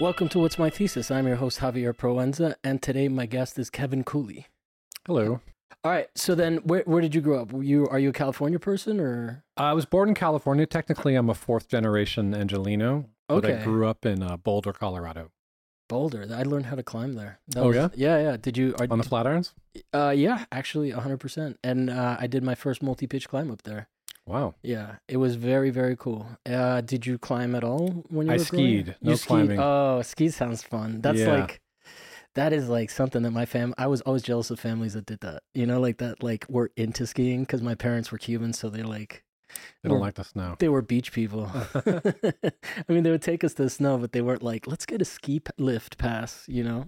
[0.00, 1.10] Welcome to What's My Thesis.
[1.10, 4.48] I'm your host, Javier Proenza, and today my guest is Kevin Cooley.
[5.06, 5.40] Hello.
[5.84, 7.52] All right, so then where, where did you grow up?
[7.52, 9.44] Were you Are you a California person or?
[9.56, 10.66] I was born in California.
[10.66, 13.60] Technically, I'm a fourth generation Angelino, but Okay.
[13.60, 15.30] I grew up in uh, Boulder, Colorado.
[15.88, 16.26] Boulder.
[16.34, 17.38] I learned how to climb there.
[17.48, 17.88] That Oh, was- yeah?
[17.94, 18.36] Yeah, yeah.
[18.38, 18.74] Did you?
[18.80, 19.52] Are, On the Flatirons?
[19.92, 21.56] uh, yeah, actually, 100%.
[21.62, 23.88] And uh, I did my first multi pitch climb up there.
[24.26, 24.54] Wow.
[24.62, 26.26] Yeah, it was very, very cool.
[26.46, 28.96] Uh, did you climb at all when you I were growing skied.
[29.02, 29.26] No you skied?
[29.28, 29.60] climbing.
[29.60, 31.00] Oh, ski sounds fun.
[31.02, 31.32] That's Yeah.
[31.34, 31.60] like,
[32.34, 33.74] that is like something that my fam.
[33.76, 35.42] I was always jealous of families that did that.
[35.52, 38.84] You know, like that, like were into skiing because my parents were Cuban, so they're
[38.84, 39.24] like,
[39.82, 40.56] They don't were- like the snow.
[40.58, 41.50] they were beach people.
[41.86, 42.12] I
[42.88, 45.04] mean, they would take us to the snow, but they weren't like, let's get a
[45.04, 46.44] ski p- lift pass.
[46.48, 46.86] You know?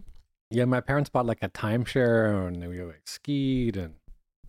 [0.50, 3.94] Yeah, my parents bought like a timeshare and we like skied and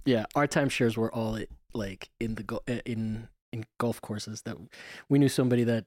[0.05, 4.41] Yeah, our timeshares were all eh, like in the go- eh, in in golf courses
[4.44, 4.58] that
[5.09, 5.85] we knew somebody that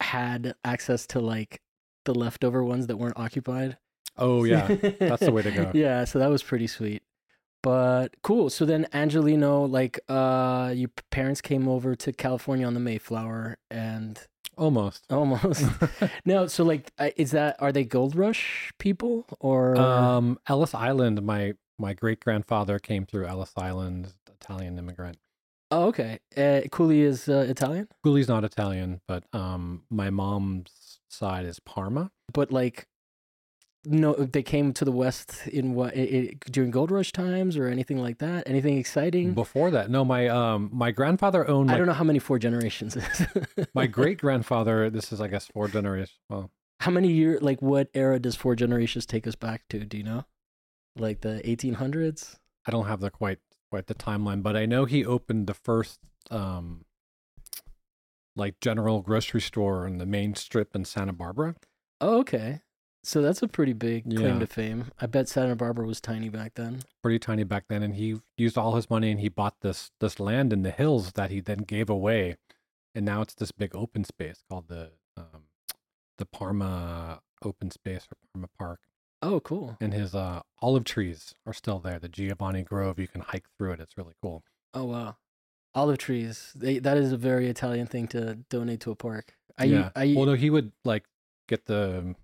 [0.00, 1.60] had access to like
[2.04, 3.76] the leftover ones that weren't occupied.
[4.18, 4.66] oh yeah,
[4.98, 5.70] that's the way to go.
[5.74, 7.02] yeah, so that was pretty sweet.
[7.62, 8.50] But cool.
[8.50, 14.18] So then Angelino, like uh your parents came over to California on the Mayflower and
[14.58, 15.06] almost.
[15.10, 15.64] almost.
[16.24, 21.22] no, so like uh, is that are they gold rush people or um, Ellis Island.
[21.22, 21.52] My
[21.82, 25.18] my great grandfather came through Ellis Island, Italian immigrant.
[25.70, 26.18] Oh, okay.
[26.36, 32.10] Uh, Cooley is uh, Italian, Cooley's not Italian, but um, my mom's side is Parma.
[32.32, 32.86] but like
[33.84, 37.66] no, they came to the West in what i i during gold rush times or
[37.66, 38.44] anything like that.
[38.48, 39.34] Anything exciting?
[39.34, 41.68] Before that, no, my um, my grandfather owned.
[41.68, 43.26] I Like, don't know how many four generations is.
[43.74, 44.88] my great grandfather.
[44.88, 46.16] This is, I guess, four generations.
[46.30, 49.80] Well, How many year like what era does four generations take us back to?
[49.84, 50.26] Do you know?
[50.96, 52.36] Like the 1800s?
[52.66, 53.38] I don't have the quite
[53.70, 55.98] quite the timeline, but I know he opened the first
[56.30, 56.84] um
[58.36, 61.54] like general grocery store in the main strip in Santa Barbara.
[62.00, 62.60] Oh, okay.
[63.04, 64.38] So that's a pretty big claim Yeah.
[64.38, 64.92] to fame.
[65.00, 66.82] I bet Santa Barbara was tiny back then.
[67.02, 70.20] Pretty tiny back then, and he used all his money and he bought this this
[70.20, 72.36] land in the hills that he then gave away,
[72.94, 75.44] and now it's this big open space called the um,
[76.18, 78.80] the Parma Open Space or Parma Park.
[79.22, 79.76] Oh, cool.
[79.80, 81.98] And his uh, olive trees are still there.
[81.98, 83.80] The Giovanni Grove, you can hike through it.
[83.80, 84.42] It's really cool.
[84.74, 85.16] Oh, wow.
[85.74, 86.52] Olive trees.
[86.56, 89.36] They, that is a very Italian thing to donate to a park.
[89.56, 89.90] I, yeah.
[89.94, 91.04] I, well, no, he would like
[91.48, 92.14] get the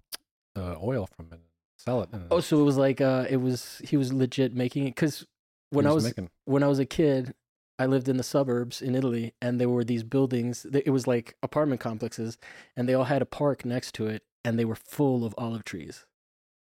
[0.55, 1.43] the oil from it and
[1.77, 2.09] sell it.
[2.13, 5.27] And oh, so it was like uh, it was he was legit making it because
[5.71, 7.35] when he I was making, when I was a kid,
[7.79, 10.67] I lived in the suburbs in Italy, and there were these buildings.
[10.73, 12.39] It was like apartment complexes,
[12.77, 15.65] and they all had a park next to it, and they were full of olive
[15.65, 16.05] trees.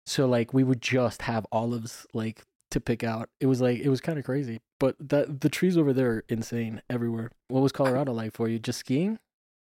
[0.09, 3.29] So like we would just have olives like to pick out.
[3.41, 6.25] It was like it was kind of crazy, but that the trees over there are
[6.29, 7.31] insane everywhere.
[7.49, 8.59] What was Colorado like for you?
[8.59, 9.19] Just skiing?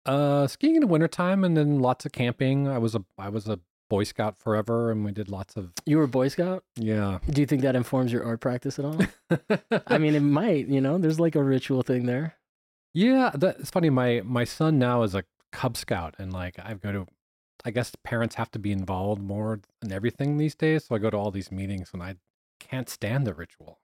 [0.05, 2.67] uh, skiing in the wintertime and then lots of camping.
[2.67, 5.97] I was a I was a Boy Scout forever, and we did lots of You
[5.97, 6.63] were a Boy Scout.
[6.75, 7.19] yeah.
[7.29, 8.99] Do you think that informs your art practice at all?
[9.87, 10.67] I mean, it might.
[10.67, 12.35] You know, there's like a ritual thing there.
[12.93, 13.89] yeah, that, it's funny.
[13.89, 17.07] My my son now is a Cub Scout, and like I've go to.
[17.65, 20.85] I guess parents have to be involved more in everything these days.
[20.85, 22.15] So I go to all these meetings, and I
[22.59, 23.79] can't stand the ritual.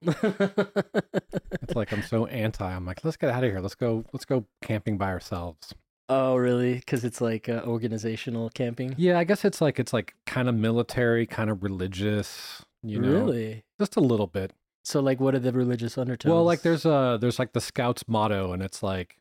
[1.61, 2.65] It's like I'm so anti.
[2.65, 3.59] I'm like, let's get out of here.
[3.59, 4.05] Let's go.
[4.13, 5.73] Let's go camping by ourselves.
[6.07, 6.75] Oh, really?
[6.75, 8.93] Because it's like uh, organizational camping.
[8.97, 12.63] Yeah, I guess it's like it's like kind of military, kind of religious.
[12.83, 13.63] You know, Really?
[13.79, 14.51] just a little bit.
[14.83, 16.31] So, like, what are the religious undertones?
[16.31, 19.17] Well, like there's a there's like the Scouts motto, and it's like,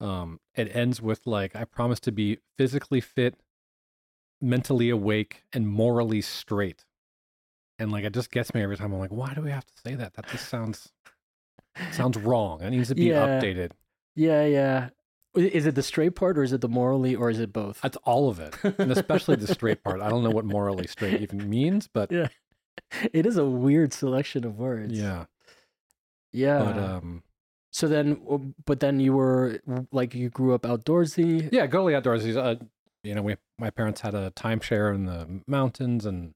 [0.00, 3.36] um, it ends with like, I promise to be physically fit,
[4.40, 6.84] mentally awake, and morally straight.
[7.78, 8.92] And like it just gets me every time.
[8.92, 10.14] I'm like, why do we have to say that?
[10.14, 10.92] That just sounds
[11.92, 12.60] sounds wrong.
[12.62, 13.26] It needs to be Yeah.
[13.40, 13.70] updated.
[14.16, 14.88] Yeah, yeah.
[15.36, 17.80] Is it the straight part, or is it the morally, or is it both?
[17.82, 20.00] That's all of it, and especially the straight part.
[20.00, 22.28] I don't know what morally straight even means, but Yeah.
[23.12, 24.98] it is a weird selection of words.
[24.98, 25.26] yeah.
[26.32, 26.58] yeah.
[26.58, 27.22] But um,
[27.70, 29.60] so then, but then you were
[29.92, 31.48] like you grew up outdoorsy.
[31.52, 32.34] yeah, go outdoorsy.
[32.36, 32.56] Uh,
[33.04, 36.34] you know, we my parents had a timeshare in the mountains, and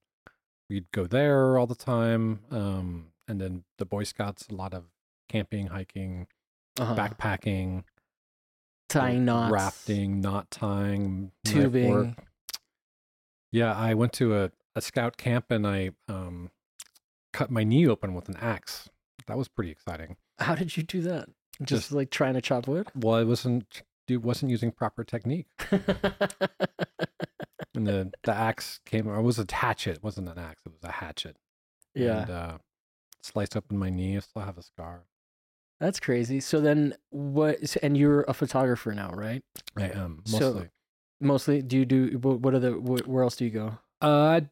[0.68, 2.40] we'd go there all the time.
[2.50, 4.84] Um, and then the Boy Scouts, a lot of
[5.28, 6.26] camping, hiking,
[6.78, 6.94] Uh-huh.
[6.94, 7.84] backpacking,
[8.88, 12.16] tying knots, rafting, knot tying, tubing.
[13.52, 16.50] Yeah, I went to a, a scout camp and I um,
[17.32, 18.88] cut my knee open with an axe.
[19.26, 20.16] That was pretty exciting.
[20.38, 21.28] How did you do that?
[21.60, 22.88] Just, Just- like trying to chop wood.
[22.94, 25.46] Well, I wasn't wasn't using proper technique.
[27.74, 29.96] And the, the axe came, or it was a hatchet.
[29.96, 31.36] It wasn't an axe, it was a hatchet.
[31.94, 32.22] yeah.
[32.22, 32.58] And uh,
[33.22, 34.16] sliced open my knee.
[34.16, 35.04] I still have a scar.
[35.80, 36.38] That's crazy.
[36.40, 37.76] So then what?
[37.82, 39.42] And you're a photographer now, right?
[39.76, 40.68] I am, So- mostly.
[41.20, 41.62] mostly?
[41.62, 42.40] Do you do what?
[42.40, 42.72] What are the?
[42.72, 43.78] Where else do you go?
[44.00, 44.42] Uh,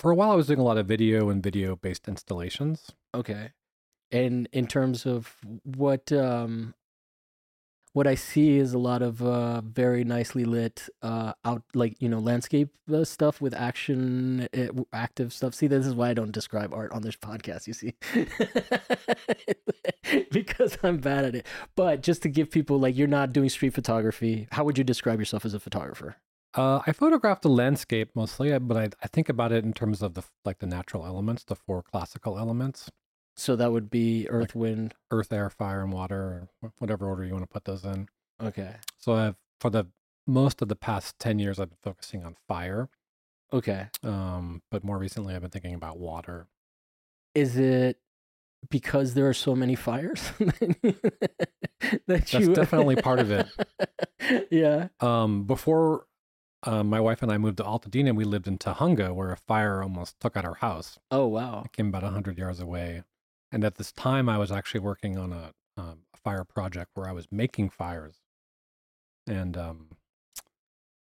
[0.00, 2.90] for a while, I was doing a lot of video and video based installations.
[3.14, 3.50] Okay.
[4.10, 6.74] And in terms of what um
[7.92, 12.08] what I see is a lot of uh very nicely lit uh out like you
[12.08, 15.54] know landscape uh, stuff with action uh, active stuff.
[15.54, 17.94] See this is why I don't describe art on this podcast, you see.
[20.30, 21.46] because I'm bad at it.
[21.76, 25.18] But just to give people like you're not doing street photography, how would you describe
[25.18, 26.16] yourself as a photographer?
[26.54, 30.14] Uh, I photographed the landscape mostly, but I, I think about it in terms of
[30.14, 32.90] the like the natural elements, the four classical elements:
[33.36, 34.94] So that would be earth, wind.
[35.10, 38.08] earth, air, fire, and water, or whatever order you want to put those in.
[38.42, 38.76] Okay.
[38.98, 39.86] So I've for the
[40.26, 42.88] most of the past ten years, I've been focusing on fire.
[43.52, 43.88] Okay.
[44.02, 46.46] Um, but more recently, I've been thinking about water.
[47.34, 47.98] is it
[48.70, 53.46] because there are so many fires that That's you definitely part of it.
[54.50, 56.06] yeah Um, before
[56.62, 59.82] uh, my wife and I moved to Altadena, we lived in Tujunga, where a fire
[59.82, 60.98] almost took out our house.
[61.10, 63.02] oh wow It came about 100 yards away.
[63.52, 67.06] And at this time, I was actually working on a, um, a fire project where
[67.06, 68.16] I was making fires.
[69.26, 69.88] And um,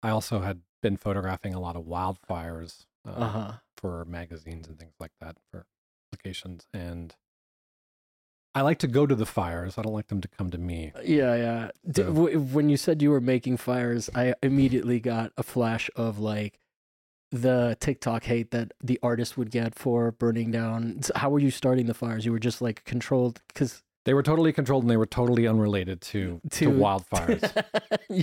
[0.02, 4.92] I also had been photographing a lot of wildfires uh, uh-huh for magazines and things
[5.00, 5.64] like that for
[6.12, 6.66] applications.
[6.74, 7.14] And
[8.54, 9.78] I like to go to the fires.
[9.78, 10.92] I don't like them to come to me.
[11.02, 15.42] yeah yeah So- w- when you said you were making fires i immediately got a
[15.42, 16.58] flash of like
[17.30, 21.86] the tiktok hate that the artist would get for burning down how were you starting
[21.86, 25.06] the fires you were just like controlled because They were totally controlled and they were
[25.06, 27.42] totally unrelated to, to, To- wildfires.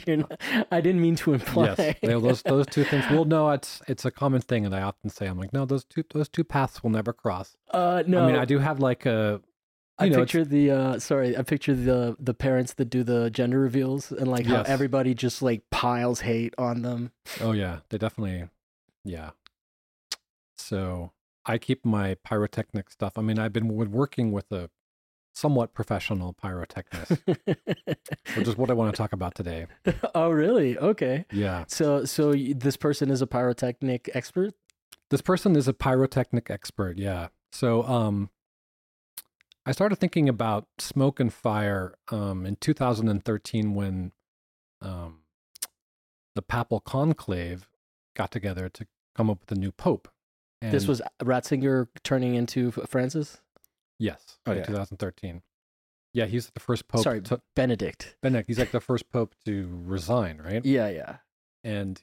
[0.17, 3.05] not, i didn't mean to imply yes, they, those those two things.
[3.11, 5.85] Well, no, it's it's a common thing, and I often say, I'm like, no, those
[5.85, 7.55] two those two paths will never cross.
[7.71, 9.39] uh no I mean, I do have like a,
[9.99, 13.29] I you know, picture the uh sorry, I picture the the parents that do the
[13.29, 17.11] gender reveals and like how everybody just like piles hate on them.
[17.39, 18.49] oh yeah, they definitely,
[19.07, 19.31] yeah.
[20.57, 21.11] So
[21.45, 23.17] I keep my pyrotechnic stuff.
[23.17, 24.69] I mean, I've been working with a
[25.33, 27.19] somewhat professional pyrotechnist,
[28.35, 29.67] which is what I want to talk about today.
[30.15, 30.77] oh really?
[30.77, 31.25] Okay.
[31.31, 34.53] Yeah, So so this person is a pyrotechnic expert?
[35.09, 36.97] this person is a pyrotechnic expert.
[36.97, 37.27] Yeah.
[37.53, 38.29] So um,
[39.65, 44.11] I started thinking about smoke and fire um in 2013 when
[44.81, 45.19] um
[46.35, 47.69] the papal conclave
[48.15, 48.85] got together to
[49.17, 50.07] come up with a new pope.
[50.61, 53.41] this was Ratzinger turning into Francis?
[53.99, 54.63] yes, Oh, in yeah.
[54.65, 55.41] 2013.
[56.13, 57.03] Yeah, he's the first pope.
[57.03, 58.15] Sorry, to, Benedict.
[58.21, 58.47] Benedict.
[58.47, 60.63] He's like the first pope to resign, right?
[60.65, 61.17] Yeah, yeah.
[61.63, 62.01] And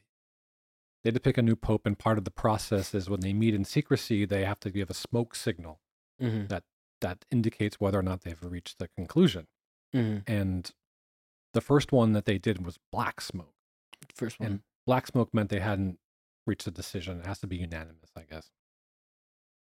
[1.02, 3.32] they had to pick a new pope, and part of the process is when they
[3.32, 5.80] meet in secrecy, they have to give a smoke signal
[6.20, 6.44] hmm
[7.00, 9.46] that indicates whether or not they've reached the conclusion.
[9.92, 10.70] hmm And
[11.52, 13.52] the first one that they did was black smoke.
[14.14, 14.48] First one.
[14.48, 15.98] And black smoke meant they hadn't
[16.46, 17.20] reached a decision.
[17.20, 18.50] It has to be unanimous, I guess.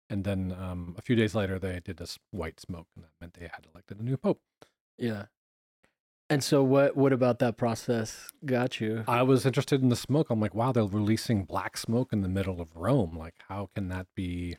[0.09, 3.33] And then um, a few days later, they did this white smoke, and that meant
[3.35, 4.41] they had elected a new pope.
[4.97, 5.25] yeah.
[6.29, 9.03] And so what what about that process got you?
[9.07, 10.29] I was interested in the smoke.
[10.29, 13.17] I'm like, wow, they're releasing black smoke in the middle of Rome.
[13.17, 14.57] Like, how can that be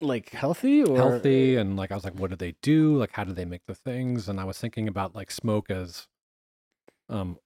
[0.00, 1.56] Like healthy or healthy?
[1.56, 2.96] And like, I was like, what do they do?
[2.96, 4.28] Like, how do they make the things?
[4.28, 6.08] And I was thinking about like smoke as,
[7.08, 7.38] um,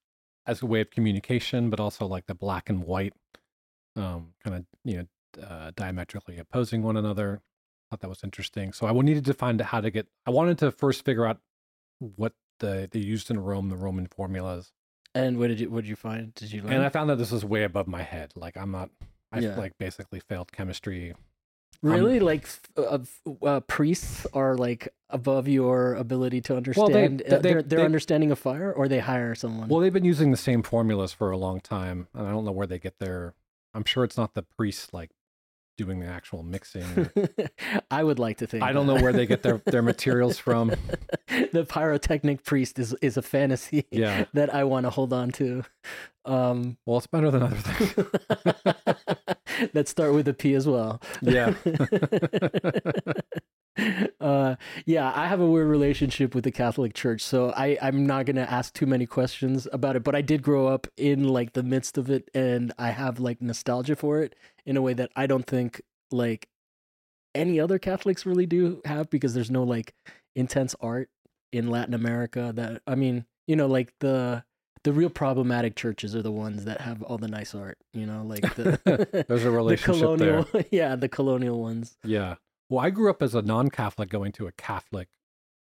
[0.47, 3.15] as a way of communication, but also like the black and white,
[3.99, 5.07] um, kind of you
[5.39, 7.41] know, uh, diametrically opposing one another.
[7.91, 8.73] Thought that was interesting.
[8.73, 10.07] So I needed to find how to get.
[10.27, 11.39] I wanted to first figure out
[11.99, 14.73] what the they used in Rome, the Roman formulas,
[15.15, 16.35] And what did you what did you find?
[16.35, 16.73] Did you learn?
[16.75, 18.33] and I found that this was way above my head.
[18.37, 18.91] Like I'm not.
[19.33, 19.57] I Yeah.
[19.57, 21.15] like basically failed chemistry.
[21.81, 22.99] Really, like uh,
[23.43, 27.79] uh, priests are like above your ability to understand well, they- uh, they- their, their
[27.79, 29.69] they- understanding of fire, or they hire someone.
[29.69, 32.53] Well, they've been using the same formulas for a long time, and I don't know
[32.53, 33.35] where they get their.
[33.79, 35.11] I'm sure it's not the priests like
[35.77, 36.83] doing the actual mixing.
[37.17, 37.29] or-
[37.91, 38.65] I would like to think.
[38.65, 38.95] I don't that.
[38.97, 40.71] know where they get their their materials from.
[41.53, 44.25] the pyrotechnic priest is is a fantasy Yeah.
[44.35, 45.63] that I want to hold on to.
[46.25, 47.95] Um, Well, it's better than other things.
[49.73, 51.01] that start with a P as well.
[51.23, 51.55] Yeah.
[54.21, 58.27] Uh, yeah, I have a weird relationship with the Catholic Church, so I I'm not
[58.27, 60.03] gonna ask too many questions about it.
[60.05, 63.41] But I did grow up in like the midst of it, and I have like
[63.41, 64.35] nostalgia for it
[64.67, 66.49] in a way that I don't think like
[67.35, 69.95] any other Catholics really do have because there's no like
[70.35, 71.11] intense art
[71.53, 74.45] in Latin America that I mean, you know, like the
[74.85, 78.23] the real problematic churches are the ones that have all the nice art, you know,
[78.25, 78.81] like the
[79.29, 80.43] There's a the relationship there.
[80.45, 81.97] colonial yeah, the colonial ones.
[82.05, 82.37] Yeah.
[82.69, 85.09] Well, I grew up as a non-Catholic going to a Catholic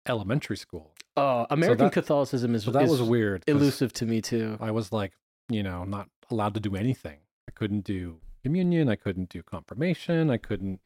[0.06, 4.20] elementary school, Oh, American that- Catholicism is, so that is was weird, elusive to me
[4.22, 4.56] too.
[4.60, 5.12] I was like,
[5.48, 7.18] you know, not allowed to do anything.
[7.48, 8.88] I couldn't do communion.
[8.88, 10.30] I couldn't do confirmation.
[10.30, 10.80] I couldn't.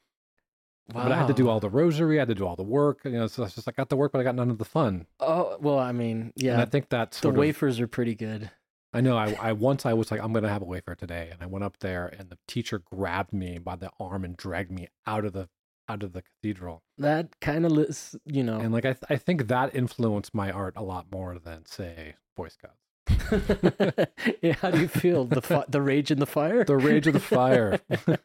[0.92, 1.02] Wow.
[1.04, 2.18] But I had to do all the rosary.
[2.18, 3.00] I had to do all the work.
[3.04, 4.64] You know, so it's just I got the work, but I got none of the
[4.64, 5.06] fun.
[5.20, 8.14] Oh well, I mean, And yeah, I think that's the sort of, wafers are pretty
[8.14, 8.50] good.
[8.92, 9.16] I know.
[9.16, 11.64] I, I once I was like, I'm gonna have a wafer today, and I went
[11.64, 15.32] up there, and the teacher grabbed me by the arm and dragged me out of
[15.34, 15.48] the
[15.88, 16.82] out of the cathedral.
[16.98, 20.50] That kind of, lis- you know, And like I, th- I think that influenced my
[20.50, 22.76] art a lot more than say Boy Scouts.
[24.42, 24.54] yeah.
[24.60, 26.64] How do you feel the fi- the rage in the fire?
[26.64, 27.80] The rage of the fire.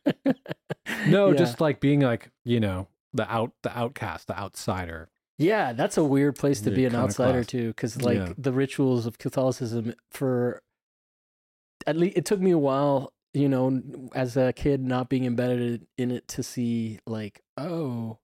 [1.08, 1.38] No, Yeah.
[1.38, 5.10] just like being like you know the out the outcast, the outsider.
[5.38, 7.50] Yeah, that's a weird place to The be an outsider iconoclast.
[7.50, 8.34] too, because like Yeah.
[8.38, 10.62] the rituals of Catholicism for
[11.86, 13.82] at least it took me a while, you know,
[14.16, 18.18] as a kid not being embedded in it to see like, oh,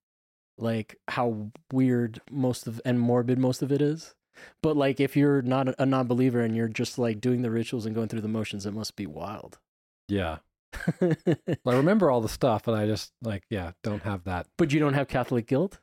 [0.57, 4.15] like how weird most of and morbid most of it is.
[4.61, 7.93] But like if you're not a, non-believer and you're just like doing the rituals and
[7.93, 9.59] going through the motions, it must be wild.
[10.07, 10.39] Yeah,
[11.01, 11.15] I
[11.65, 14.47] remember all the stuff, but I just like yeah, don't have that.
[14.57, 15.79] but you don't have Catholic guilt?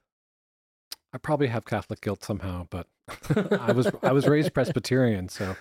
[1.12, 2.86] I probably have Catholic guilt somehow, but
[3.60, 5.56] I was I was raised Presbyterian, so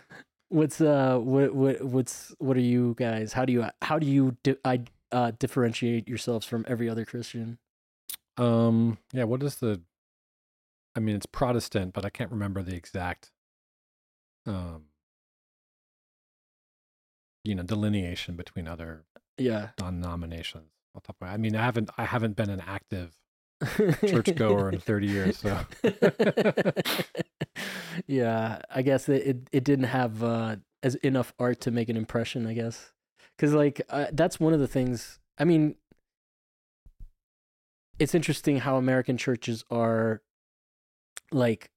[0.49, 3.33] What's uh what what what's what are you guys?
[3.33, 7.59] How do you how do you di- I uh differentiate yourselves from every other Christian?
[8.37, 9.25] um yeah.
[9.25, 9.81] What is the?
[10.95, 13.31] I mean, it's Protestant, but I can't remember the exact
[14.47, 14.85] um
[17.43, 19.05] you know delineation between other
[19.37, 19.69] Yeah.
[19.77, 20.71] denominations.
[20.95, 21.31] I'll talk about.
[21.31, 23.18] I mean, I haven't I haven't been an active
[24.05, 25.59] churchgoer in 30 years, so
[28.07, 31.97] yeah, I guess it, it it didn't have uh as enough art to make an
[31.97, 32.91] impression, I guess.
[33.37, 35.75] Cuz like uh, that's one of the things I mean
[37.97, 40.21] it's interesting how American churches are
[41.31, 41.69] like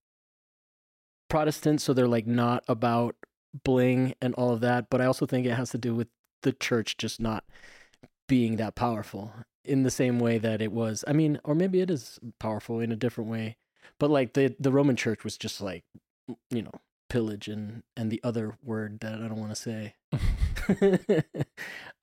[1.29, 3.17] Protestant so they're like not about
[3.65, 6.09] bling and all of that, but I also think it has to do with
[6.43, 7.45] the church just not
[8.29, 9.33] being that powerful
[9.65, 11.05] in the same way that it was.
[11.07, 13.57] I mean, or maybe it is powerful in a different way.
[13.99, 15.85] But like the the Roman church was just like
[16.51, 16.73] you know,
[17.09, 19.95] pillage and and the other word that I don't want to say.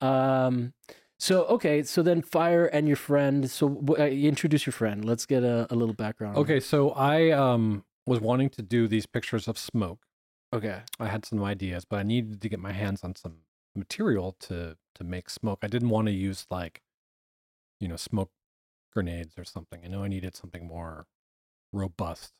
[0.00, 0.74] um
[1.18, 3.50] so okay, so then fire and your friend.
[3.50, 5.04] So uh, introduce your friend.
[5.04, 6.36] Let's get a, a little background.
[6.38, 6.60] okay.
[6.60, 10.00] So I um was wanting to do these pictures of smoke.
[10.52, 10.80] Okay.
[10.98, 13.36] I had some ideas, but I needed to get my hands on some
[13.76, 15.60] material to to make smoke.
[15.62, 16.82] I didn't want to use like,
[17.80, 18.30] you know, smoke
[18.92, 19.80] grenades or something.
[19.84, 21.06] I know I needed something more
[21.72, 22.32] robust.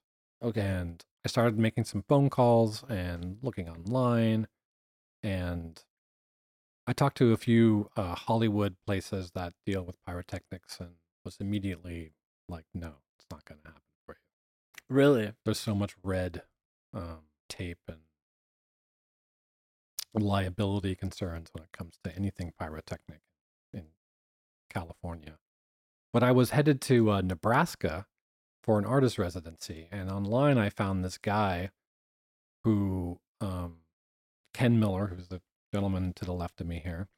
[0.43, 0.61] Okay.
[0.61, 4.47] And I started making some phone calls and looking online,
[5.23, 5.83] and
[6.87, 10.93] I talked to a few uh, Hollywood places that deal with pyrotechnics, and
[11.25, 12.13] was immediately
[12.49, 15.33] like, no, it's not going to happen for you Really?
[15.45, 16.43] there's so much red
[16.93, 17.99] um, tape and
[20.15, 23.21] liability concerns when it comes to anything pyrotechnic
[24.71, 25.39] California.
[26.13, 28.07] But I was headed to uh, Nebraska
[28.63, 31.71] for an artist residency, and online I found this guy
[32.65, 33.79] who, um,
[34.55, 35.41] Ken Miller, who's the
[35.73, 37.09] gentleman to the left of me here,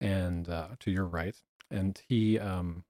[0.00, 1.36] and uh, to your right,
[1.70, 2.84] and he um,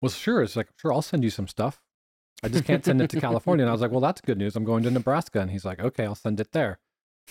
[0.00, 0.42] was sure.
[0.42, 1.80] It's like, sure, I'll send you some stuff.
[2.44, 3.64] I just can't send it to California.
[3.64, 4.54] And I was like, well, that's good news.
[4.54, 5.40] I'm going to Nebraska.
[5.40, 6.78] And he's like, okay, I'll send it there.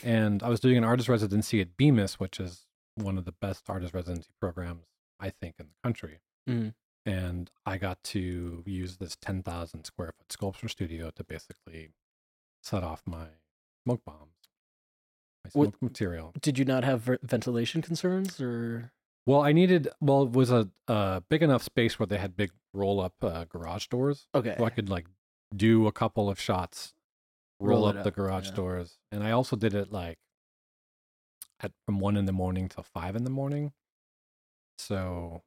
[0.03, 3.69] And I was doing an artist residency at Bemis, which is one of the best
[3.69, 4.85] artist residency programs,
[5.19, 6.19] I think, in the country.
[6.47, 6.73] Mhm.
[7.05, 11.91] And I got to use this 10,000 square foot sculpture studio to basically
[12.61, 13.27] set off my
[13.83, 14.35] smoke bombs,
[15.43, 16.33] my What- smoke material.
[16.39, 18.93] Did you not have ver- ventilation concerns or?
[19.25, 22.51] Well, I needed, well, it was a, a big enough space where they had big
[22.73, 24.27] roll up uh, garage doors.
[24.35, 24.55] Okay.
[24.57, 25.07] so I could like
[25.55, 26.93] do a couple of shots,
[27.59, 28.55] roll, Roll it up the garage yeah.
[28.55, 30.17] doors, and I also did it like
[31.63, 33.71] at from one in the morning till five in the morning.
[34.77, 35.41] So,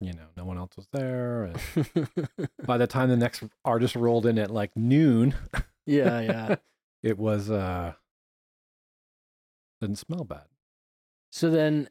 [0.00, 1.44] you know, no one else was there.
[1.44, 2.08] And
[2.66, 5.34] by the time the next artist rolled in at like noon,
[5.86, 6.56] yeah, yeah.
[7.02, 7.92] it was uh
[9.80, 10.44] didn't smell bad.
[11.30, 11.88] So then,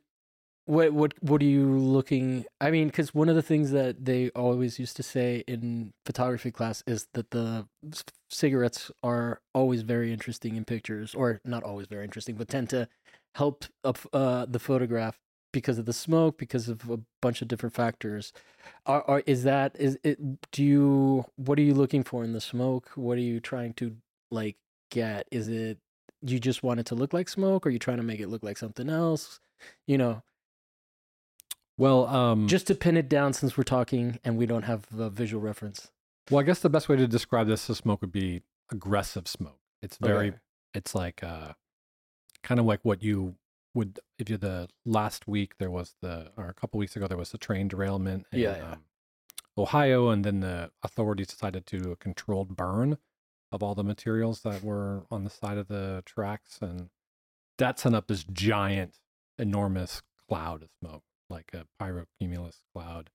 [0.65, 2.45] what what what are you looking?
[2.59, 6.51] I mean, because one of the things that they always used to say in photography
[6.51, 7.67] class is that the
[8.29, 12.87] cigarettes are always very interesting in pictures, or not always very interesting, but tend to
[13.35, 15.19] help up uh, the photograph
[15.53, 18.33] because of the smoke, because of a bunch of different factors.
[18.85, 20.19] Are, are is that is it?
[20.51, 22.89] Do you what are you looking for in the smoke?
[22.95, 23.95] What are you trying to
[24.31, 24.57] like
[24.91, 25.27] get?
[25.31, 25.77] Is it
[26.21, 27.65] you just want it to look like smoke?
[27.65, 29.39] Or are you trying to make it look like something else?
[29.87, 30.23] You know,
[31.77, 35.09] Well, um, just to pin it down since we're talking and we don't have a
[35.09, 35.91] visual reference.
[36.29, 39.59] well, I guess the best way to describe this as smoke would be aggressive smoke.
[39.81, 40.37] It's very Okay.
[40.73, 41.53] it's like uh
[42.45, 43.35] kind of like what you
[43.73, 47.17] would if you the last week there was the or a couple weeks ago there
[47.17, 48.71] was a train derailment in Yeah, yeah.
[48.73, 48.83] Um,
[49.57, 52.97] Ohio, and then the authorities decided to do a controlled burn
[53.53, 56.89] of all the materials that were on the side of the tracks, and
[57.57, 58.99] that sent up this giant,
[59.39, 63.11] enormous cloud of smoke, like a pyrocumulus cloud,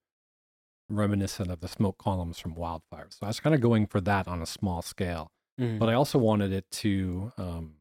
[0.89, 3.13] reminiscent of the smoke columns from wildfires.
[3.19, 5.77] So I was kind of going for that on a small scale Mhm.
[5.79, 7.75] but I also wanted it to um,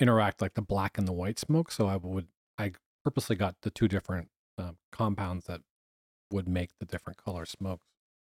[0.00, 1.70] interact like the black and the white smoke.
[1.72, 2.28] So I would
[2.58, 2.72] I
[3.04, 4.28] purposely got the two different
[4.58, 5.60] um, compounds that
[6.32, 7.86] would make the different color smokes,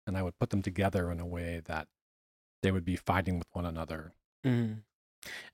[0.08, 1.88] and I would put them together in a way that
[2.64, 4.14] they would be fighting with one another.
[4.46, 4.84] Mhm.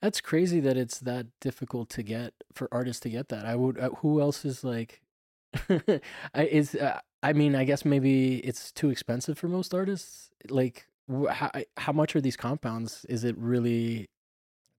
[0.02, 3.46] That's crazy that it's that difficult to get for artists to get that.
[3.46, 3.78] I would.
[3.80, 5.02] Uh, who else is like?
[5.70, 6.02] I
[6.36, 6.76] is.
[6.76, 10.30] Uh, I mean, I guess maybe it's too expensive for most artists.
[10.50, 13.06] Like, wh- how how much are these compounds?
[13.10, 14.08] Is it really?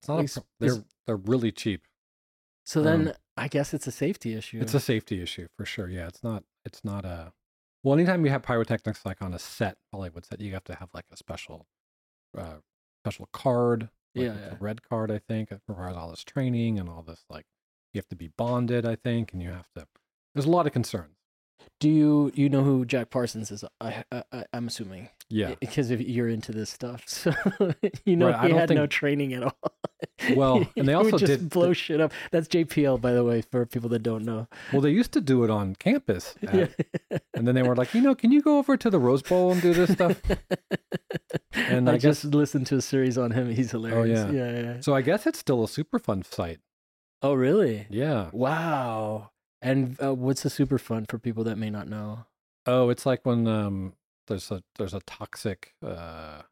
[0.01, 1.83] It's not a, they're they're really cheap.
[2.65, 4.61] So Um, then, I guess it's a safety issue.
[4.61, 5.89] It's a safety issue for sure.
[5.89, 7.33] Yeah, it's not it's not a
[7.83, 7.95] well.
[7.95, 11.07] Anytime you have pyrotechnics like on a set, Hollywood set, you have to have like
[11.13, 11.67] a special
[12.37, 12.57] uh,
[13.05, 13.89] special card.
[14.15, 14.55] Like Yeah, yeah.
[14.55, 15.11] a red card.
[15.11, 17.47] I think it requires all this training and all this like
[17.95, 18.85] you have to be bonded.
[18.87, 19.87] I think, and you have to.
[20.35, 21.17] There's a lot of concerns.
[21.81, 23.65] Do you you know who Jack Parsons is?
[23.81, 25.11] I, I I'm assuming.
[25.31, 25.55] Yeah.
[25.61, 27.33] Because if you're into this stuff, so
[28.05, 29.57] you know Right, he had no training at all.
[30.35, 32.13] Well, and they also just did- blow shit up.
[32.33, 34.47] That's JPL, by the way, for people that don't know.
[34.73, 37.19] Well, they used to do it on campus, at- Yeah.
[37.35, 39.53] and then they were like, you know, can you go over to the Rose Bowl
[39.53, 40.21] and do this stuff?
[41.53, 43.51] And I, I just listened to a series on him.
[43.51, 44.33] He's oh, hilarious.
[44.33, 44.51] yeah.
[44.51, 44.81] yeah, yeah.
[44.81, 46.59] So I guess it's still a Superfund site.
[47.23, 47.87] Oh, really?
[47.91, 48.31] Yeah.
[48.33, 49.31] Wow.
[49.61, 52.27] And uh, what's the Superfund for people that may not know?
[52.67, 53.95] Oh, it's like when um
[54.27, 56.43] there's a there's a toxic uh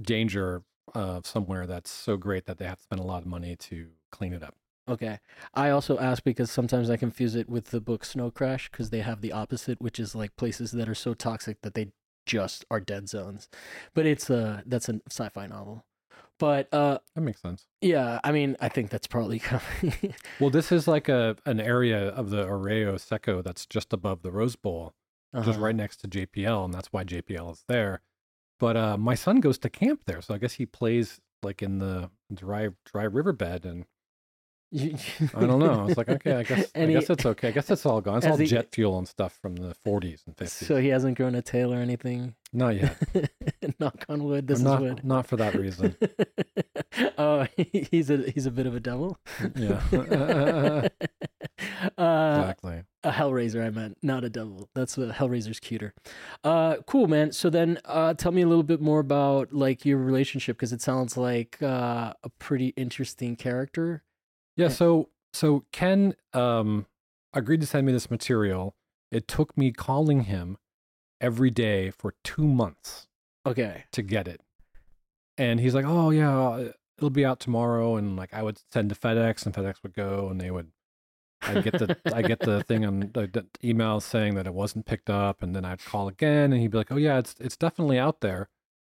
[0.00, 0.62] danger
[0.94, 3.88] uh somewhere that's so great that they have to spend a lot of money to
[4.10, 4.54] clean it up.
[4.88, 5.18] Okay.
[5.54, 9.00] I also ask because sometimes I confuse it with the book Snow Crash because they
[9.00, 11.92] have the opposite, which is like places that are so toxic that they
[12.26, 13.48] just are dead zones.
[13.94, 15.84] But it's a that's a sci-fi novel.
[16.38, 17.66] But uh That makes sense.
[17.80, 20.14] yeah, I mean, I think that's probably coming.
[20.40, 24.32] Well, this is like a an area of the Arroyo Seco that's just above the
[24.32, 24.94] Rose Bowl,
[25.34, 25.60] just Uh-huh.
[25.60, 28.00] right next to JPL, and that's why JPL is there.
[28.58, 31.78] But uh my son goes to camp there, so I guess he plays like in
[31.78, 33.84] the dry dry riverbed and
[34.72, 35.82] I don't know.
[35.82, 37.48] I was like, okay, I guess I he- guess it's okay.
[37.48, 38.18] I guess it's all gone.
[38.18, 40.48] It's all he- jet fuel and stuff from the 40s and 50s.
[40.48, 42.34] So he hasn't grown a tail or anything.
[42.52, 42.96] Not yet.
[43.84, 44.46] Knock on wood.
[44.46, 45.04] This not, is wood.
[45.04, 45.94] Not for that reason.
[47.18, 47.46] oh,
[47.90, 49.18] he's a he's a bit of a devil.
[49.54, 49.82] Yeah.
[51.98, 52.84] uh, exactly.
[53.02, 54.70] a Hellraiser, I meant, not a devil.
[54.74, 55.92] That's what Hellraiser's cuter.
[56.42, 57.32] Uh, cool, man.
[57.32, 60.80] So then, uh, tell me a little bit more about like your relationship because it
[60.80, 64.02] sounds like uh, a pretty interesting character.
[64.56, 64.68] Yeah.
[64.68, 66.86] So so Ken um
[67.34, 68.76] agreed to send me this material.
[69.12, 70.56] It took me calling him
[71.20, 73.08] every day for two months
[73.46, 73.84] Okay.
[73.92, 74.40] to get it,
[75.36, 78.88] and he's like, "Oh yeah, uh, it'll be out tomorrow." And like I would send
[78.90, 80.70] to FedEx, and FedEx would go, and they would.
[81.42, 84.86] I get the I get the thing on the, the email saying that it wasn't
[84.86, 87.56] picked up, and then I'd call again, and he'd be like, "Oh yeah, it's it's
[87.56, 88.48] definitely out there."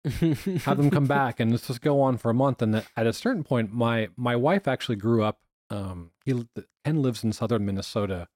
[0.05, 3.07] have them come back and let's just go on for a month and then at
[3.07, 6.45] a certain point my my wife actually grew up um he
[6.85, 8.29] ken lives in southern minnesota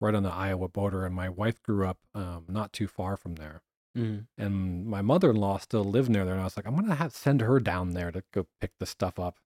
[0.00, 3.34] right on the iowa border and my wife grew up um not too far from
[3.34, 3.62] there
[3.96, 4.26] Mm.
[4.38, 7.40] and my mother-in-law still lived near there and i was like i'm gonna have send
[7.40, 9.40] her down there to go pick this stuff up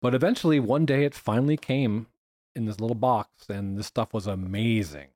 [0.00, 2.06] but eventually one day it finally came
[2.56, 5.08] in this little box and this stuff was amazing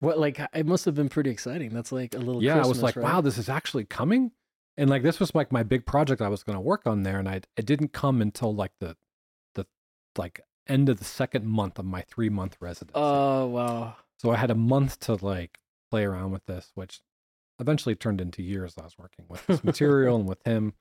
[0.00, 1.70] What like it must have been pretty exciting.
[1.72, 2.42] That's like a little.
[2.42, 3.04] yeah, I was like, right?
[3.04, 4.32] wow, this is actually coming.
[4.76, 7.18] And like this was like my big project I was going to work on there,
[7.18, 8.96] and I it didn't come until like the
[9.54, 9.66] the
[10.16, 12.92] like end of the second month of my three month residency.
[12.96, 13.96] Oh wow.
[14.16, 15.58] so I had a month to like
[15.90, 17.00] play around with this, which
[17.60, 18.74] eventually turned into years.
[18.80, 20.74] I was working with this material and with him,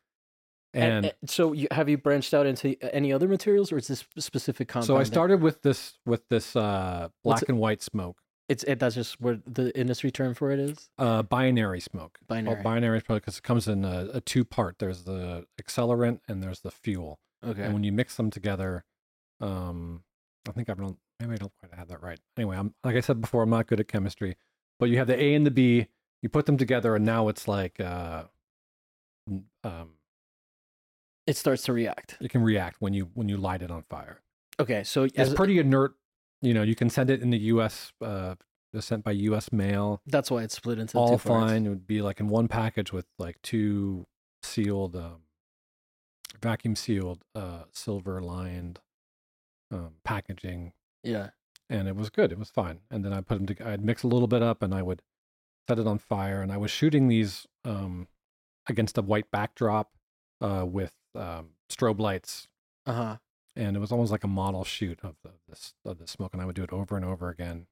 [0.74, 4.06] and, and so you, have you branched out into any other materials, or is this
[4.18, 4.88] specific compound?
[4.88, 8.80] so I started with this with this uh, black and white smoke, It's it.
[8.80, 10.90] That's just what the industry term for it is.
[10.98, 12.20] uh, binary smoke.
[12.28, 12.62] Binary.
[12.62, 14.78] binary smoke because it comes in a, a two part.
[14.80, 17.20] There's the accelerant and there's the fuel.
[17.46, 17.64] Okay.
[17.64, 18.84] and when you mix them together,
[19.40, 20.04] um,
[20.48, 22.20] I think I don't maybe I don't quite have that right.
[22.38, 24.36] Anyway, I'm like I said before, I'm not good at chemistry,
[24.80, 25.88] but you have the A and the B,
[26.22, 28.24] you put them together, and now it's like uh,
[29.64, 29.90] um,
[31.28, 32.18] it starts to react.
[32.22, 34.22] it can react when you when you light it on fire.
[34.60, 35.94] Okay, so It's as, pretty inert.
[36.42, 37.94] You know, you can send it in the U.S.
[38.02, 38.36] Uh,
[38.80, 39.52] sent by U.S.
[39.52, 41.66] mail, that's why it's split into all fine.
[41.66, 44.06] It would be like in one package with like two
[44.44, 45.22] sealed um,
[46.42, 48.80] vacuum sealed, uh, silver lined
[49.72, 51.30] um, packaging, Yeah.
[51.70, 52.32] and it was good.
[52.32, 52.80] It was fine.
[52.92, 53.72] And then I put them together.
[53.72, 55.02] I'd mix a little bit up, and I would
[55.70, 56.42] set it on fire.
[56.42, 58.08] And I was shooting these um,
[58.68, 59.92] against a white backdrop
[60.42, 62.48] uh, with um, strobe lights,
[62.86, 63.18] Uh huh.
[63.56, 66.34] and it was almost like a model shoot of the this of the smoke.
[66.34, 67.68] And I would do it over and over again.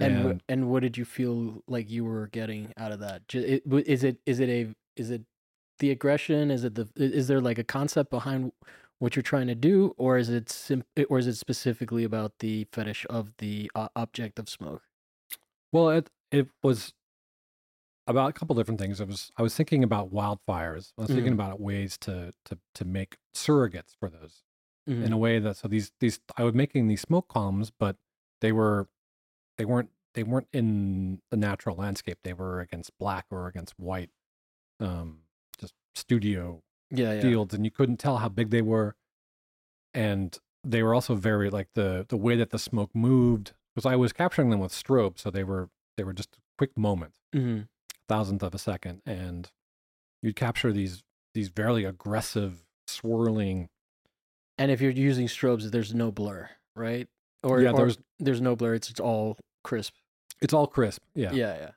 [0.00, 3.26] And And, wh- and what did you feel like you were getting out of that?
[3.28, 5.22] W- Is it is it a is it
[5.78, 6.50] the aggression?
[6.50, 8.52] Is it the is there like a concept behind
[9.00, 12.66] what you're trying to do, or is it sim- or is it specifically about the
[12.72, 14.82] fetish of the uh, object of smoke?
[15.72, 16.92] well, it it was
[18.06, 19.00] about a couple different things.
[19.00, 20.92] I was I was thinking about wildfires.
[20.98, 21.40] I was thinking Mhm.
[21.40, 24.42] about ways to to to make surrogates for those.
[24.88, 25.04] Mhm.
[25.04, 27.96] in a way that so these these I was making these smoke columns, but
[28.40, 28.88] they were
[29.58, 32.18] they weren't they weren't in the natural landscape.
[32.24, 34.10] They were against black or against white,
[34.80, 35.24] um,
[35.58, 37.20] just studio yeah, yeah.
[37.20, 38.96] fields, and you couldn't tell how big they were.
[39.94, 43.96] And they were also very like the the way that the smoke moved because I
[43.96, 47.62] was capturing them with strobe, so they were they were just a quick moment, hmm
[48.08, 49.50] thousandth of a second, and
[50.22, 51.02] you'd capture these
[51.34, 53.68] these very aggressive swirling
[54.56, 57.06] And if you're using strobes, there's no blur, right?
[57.42, 58.74] Or yeah or there's there's no blur.
[58.74, 59.92] It's, it's all crisp.
[60.40, 61.72] it's all crisp yeah yeah yeah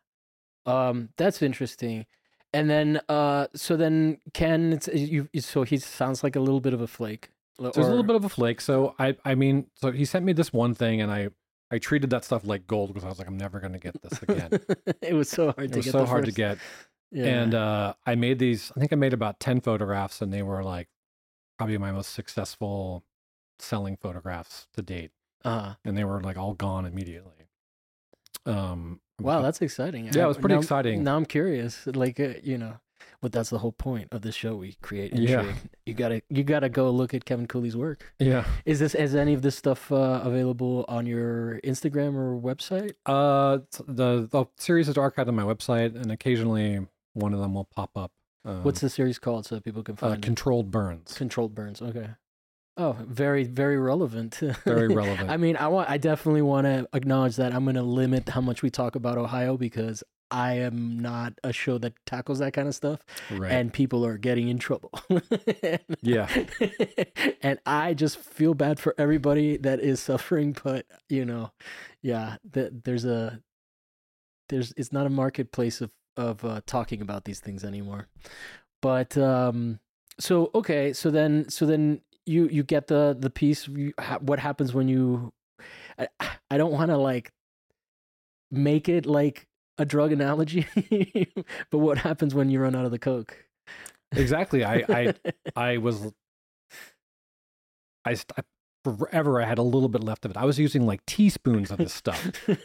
[0.66, 2.06] um that's interesting
[2.54, 6.74] and then uh so then ken it's you so he sounds like a little bit
[6.74, 8.62] of a flake So there's a little bit of a flake.
[8.62, 11.30] So I, I mean, so he sent me this one thing, and I,
[11.72, 14.22] I treated that stuff like gold because I was like, I'm never gonna get this
[14.24, 14.50] again.
[15.02, 16.58] it was so hard it to was get so hard to get.
[17.12, 17.26] yeah.
[17.26, 18.72] And uh, I made these.
[18.76, 20.90] I think I made about ten photographs, and they were like
[21.58, 23.04] probably my most successful
[23.60, 25.12] selling photographs to date.
[25.46, 27.48] uh And they were like all gone immediately.
[28.46, 31.04] Um, wow that's exciting Yeah, it was pretty now- exciting.
[31.04, 32.80] now i'm curious like uh, you know
[33.22, 35.54] but that's the whole point of the show we create Yeah.
[35.86, 38.46] you gotta you gotta go look at kevin cooley's work yeah.
[38.66, 43.60] is this is any of this stuff uh, available on your instagram or website Uh,
[43.88, 47.92] the the series is archived on my website, and occasionally one of them will pop
[47.98, 48.12] up.
[48.46, 50.22] Um, what's the series called so that people can uh, find it?
[50.22, 51.14] controlled burns?
[51.14, 51.82] Controlled burns.
[51.82, 52.08] Okay.
[52.78, 54.36] Oh, very, very relevant.
[54.66, 55.30] Very relevant.
[55.30, 58.40] I mean, I want, I definitely want to acknowledge that I'm going to limit how
[58.42, 62.68] much we talk about Ohio because I am not a show that tackles that kind
[62.68, 63.52] of stuff, right.
[63.52, 64.92] and people are getting in trouble.
[66.02, 66.28] Yeah.
[67.44, 71.52] and I just feel bad for everybody that is suffering, but you know,
[72.02, 73.40] yeah, th- there's a,
[74.50, 78.08] there's, it's not a marketplace of of uh, talking about these things anymore.
[78.82, 79.80] But um,
[80.20, 83.68] so okay, so then so then you you get the the piece.
[83.68, 85.34] You, ha, what happens when you?
[85.98, 86.08] I,
[86.50, 87.32] I don't want to like
[88.50, 89.48] make it like
[89.82, 90.68] a drug analogy,
[91.72, 93.36] but what happens when you run out of the coke?
[94.16, 94.64] exactly.
[94.64, 95.14] I, I
[95.56, 96.12] I was
[98.06, 98.42] I, st- I
[98.84, 100.38] forever I had a little bit left of it.
[100.38, 102.32] I was using like teaspoons of this stuff.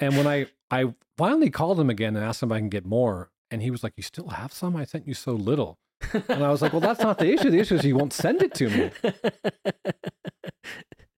[0.00, 2.86] And when I I finally called him again and asked him if I can get
[2.86, 4.76] more, and he was like, "You still have some?
[4.76, 5.76] I sent you so little."
[6.28, 7.50] And I was like, "Well, that's not the issue.
[7.50, 8.90] The issue is you won't send it to me."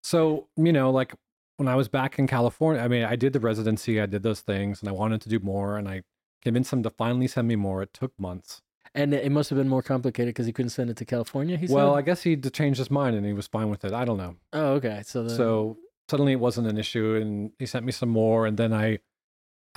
[0.03, 1.15] So you know, like
[1.61, 4.41] when I was back in California, I mean, I did the residency, I did those
[4.41, 6.05] things, and I wanted to do more, and I
[6.41, 7.83] convinced him to finally send me more.
[7.83, 8.63] It took months.
[8.95, 11.59] and it must have been more complicated because he couldn't send it to California.
[11.59, 13.93] He well, I guess he changed his mind and he was fine with it.
[13.93, 14.37] I don't know.
[14.55, 15.77] "Oh, okay." So so
[16.11, 18.99] suddenly it wasn't an issue and he sent me some more and then i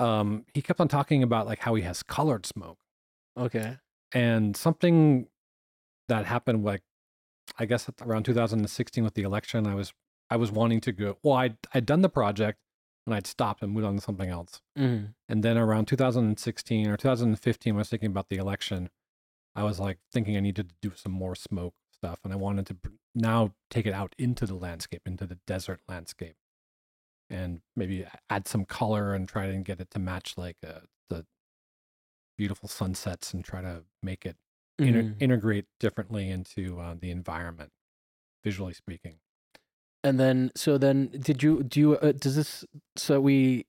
[0.00, 2.78] um he kept on talking about like how he has colored smoke
[3.38, 3.76] okay,
[4.12, 5.28] and something
[6.08, 6.82] that happened like
[7.56, 9.92] i guess around 2016 with the election i was
[10.30, 12.58] i was wanting to go well i'd, I'd done the project
[13.06, 14.60] and i'd stopped and moved on to something else.
[14.76, 18.90] Hmm and then around 2016 or 2015 when i was thinking about the election
[19.54, 22.66] i was like thinking i needed to do some more smoke stuff and i wanted
[22.66, 22.76] to
[23.14, 26.36] now take it out into the landscape into the desert landscape
[27.30, 31.24] and maybe add some color and try and get it to match like uh, the
[32.36, 34.36] beautiful sunsets and try to make it
[34.78, 35.22] inter- Mm-hmm.
[35.22, 37.70] integrate differently into uh, the environment
[38.42, 39.16] visually speaking
[40.04, 42.64] And then, so then, did you do you uh, does this
[42.96, 43.64] so we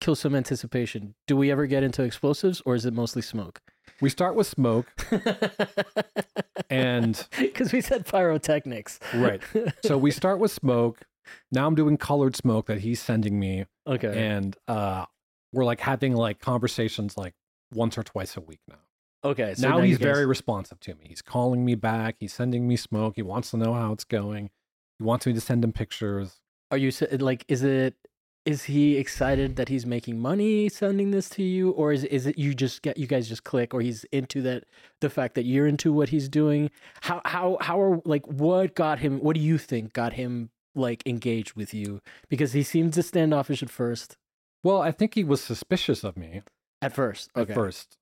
[0.00, 1.14] kill some anticipation?
[1.26, 3.60] Do we ever get into explosives, or is it mostly smoke?
[4.00, 4.86] we start with smoke.
[6.70, 9.40] And because we said pyrotechnics, Right.
[9.84, 11.00] so we start with smoke.
[11.52, 13.66] Now i'm doing colored smoke that he's sending me.
[13.86, 15.06] Okay, and uh
[15.52, 17.34] we're like having like conversations like
[17.72, 18.76] once or twice a week now.
[19.24, 19.54] Okay.
[19.54, 21.06] So now, you he's guys- very responsive to me.
[21.08, 22.16] He's calling me back.
[22.18, 23.14] He's sending me smoke.
[23.16, 24.50] He wants to know how it's going
[24.98, 26.40] he wants me to send him pictures.
[26.70, 27.44] Are you like?
[27.48, 27.96] Is it
[28.44, 31.70] is he excited that he's making money sending this to you?
[31.70, 34.64] Or is is it you just get you guys just click or he's into that
[35.00, 36.70] the fact that you're into what he's doing?
[37.02, 41.02] How how how are like what got him what do you think got him like
[41.06, 42.00] engaged with you?
[42.28, 44.16] Because he seemed to standoffish at first.
[44.64, 46.42] Well, I think he was suspicious of me
[46.80, 47.96] at first at first,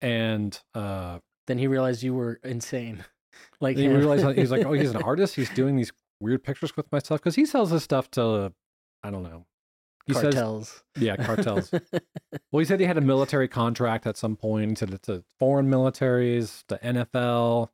[0.00, 3.04] and uh, then he realized you were insane.
[3.60, 5.34] Like he realized he's like, oh, he's an artist.
[5.34, 5.90] He's doing these
[6.22, 8.52] weird pictures with myself because he sells his stuff to,
[9.02, 9.46] I don't know.
[10.06, 11.70] He says, cartels yeah, cartels.
[12.50, 14.70] well, he said he had a military contract at some point.
[14.70, 17.68] He said it's to foreign militaries, to NFL,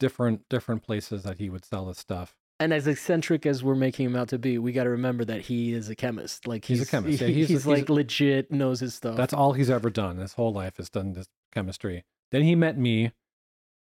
[0.00, 2.34] different different places that he would sell his stuff.
[2.60, 5.42] and as eccentric as we're making him out to be, we got to remember that
[5.42, 6.46] he is a chemist.
[6.46, 7.20] Like He's he's, a chemist.
[7.20, 9.16] Yeah, he's he's, a- he's like legit knows his stuff.
[9.16, 10.16] That's all he's ever done.
[10.16, 12.04] His whole life has done this chemistry.
[12.30, 13.12] Then he met me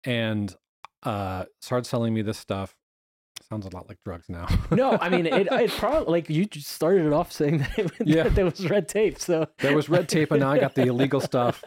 [0.05, 0.55] and
[1.03, 2.77] uh started selling me this stuff.
[3.53, 4.47] Sounds a lot like drugs now.
[4.71, 5.47] no, I mean it.
[5.53, 8.23] It probably like you just started it off saying that, it, Yeah.
[8.23, 9.19] that there was red tape.
[9.19, 11.63] So there was red tape and now I got the illegal stuff.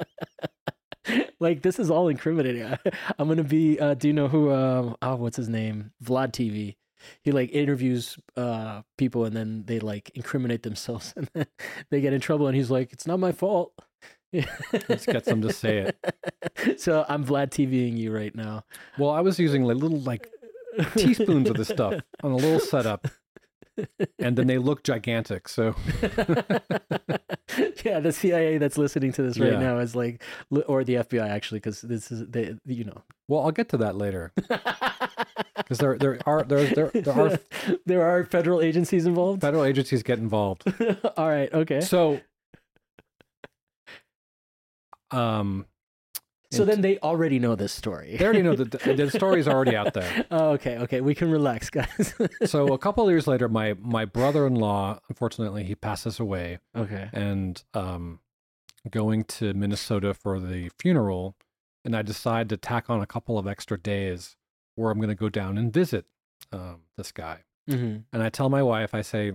[1.39, 2.76] like this is all incriminating.
[3.19, 3.80] I'm gonna be.
[3.80, 4.52] Uh, do you know who?
[4.52, 5.91] Um, oh, what's his name?
[6.04, 6.76] Vlad TV.
[7.21, 11.45] He like interviews uh people and then they like incriminate themselves and then
[11.91, 13.74] they get in trouble and he's like, "It's not my fault."
[14.89, 16.80] Let's get them to say it.
[16.82, 18.65] So I'm Vlad TVing you right now.
[18.98, 20.30] Well, I was using like little like
[20.97, 23.07] teaspoons of this stuff on a little setup
[24.19, 25.49] and then they look gigantic.
[25.49, 25.75] So
[27.83, 29.59] yeah, the CIA that's listening to this right Yeah.
[29.59, 30.21] now is like,
[30.67, 33.01] or the FBI actually, because this is they, you know.
[33.27, 34.31] well, I'll get to that later
[35.57, 37.39] because there there are there there, there are
[37.85, 39.41] there are federal agencies involved.
[39.41, 40.63] federal agencies get involved.
[41.17, 41.81] All right, okay.
[41.81, 42.21] So
[45.11, 45.65] um
[46.51, 48.15] So and then they already know this story.
[48.17, 50.25] they already know that the, the story's already out there.
[50.31, 51.01] oh, okay, okay.
[51.01, 52.13] We can relax, guys.
[52.45, 57.10] So a couple of years later, my my brother-in-law, unfortunately, he passes away, okay.
[57.12, 58.19] and um,
[58.89, 61.36] going to Minnesota for the funeral,
[61.84, 64.36] and I decide to tack on a couple of extra days
[64.75, 66.05] where I'm going to go down and visit
[66.51, 67.43] um, this guy.
[67.67, 69.34] hmm And I tell my wife, I say,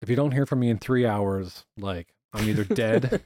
[0.00, 3.22] if you don't hear from me in three hours, like I'm either dead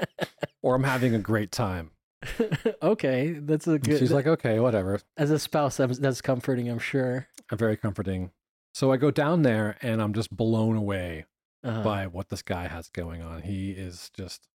[0.62, 1.90] or I'm having a great time.
[2.82, 3.98] okay, that's a good.
[3.98, 5.00] She's like, okay, whatever.
[5.16, 6.68] as a spouse, that's, comforting.
[6.68, 7.28] I'm sure.
[7.52, 8.30] Very comforting.
[8.72, 11.26] So I go down there and I'm just blown away
[11.62, 13.42] Uh, by what this guy has going on.
[13.42, 14.48] He is just,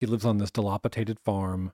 [0.00, 1.72] he lives on this dilapidated farm,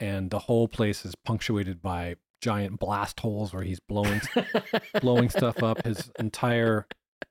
[0.00, 4.20] and the whole place is punctuated by giant blast holes where he's blowing
[5.00, 5.84] blowing stuff up.
[5.84, 6.86] His entire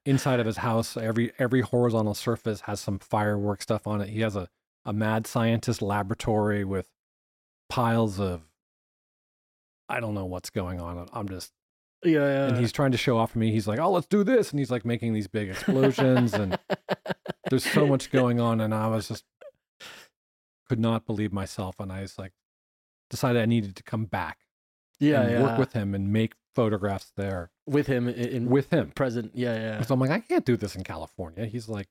[0.06, 4.10] inside of his house, every every horizontal surface has some firework stuff on it.
[4.10, 4.48] He has a
[4.86, 6.88] a mad scientist laboratory with
[7.70, 8.42] piles of
[9.88, 11.08] I don't know what's going on.
[11.14, 11.52] I'm just
[12.04, 12.48] yeah, yeah.
[12.48, 13.52] and he's trying to show off for me.
[13.52, 16.58] He's like, "Oh, let's do this," and he's like making these big explosions, and
[17.50, 19.26] there's so much going on, and I was just
[20.68, 22.32] could not believe myself, and I was like,
[23.10, 24.40] decided I needed to come back
[25.00, 25.44] yeah, and yeah.
[25.44, 28.92] work with him and make photographs there with him in, in with him.
[28.92, 29.32] present.
[29.34, 29.82] Yeah, yeah.
[29.82, 31.46] So I'm like, I can't do this in California.
[31.48, 31.88] He's like,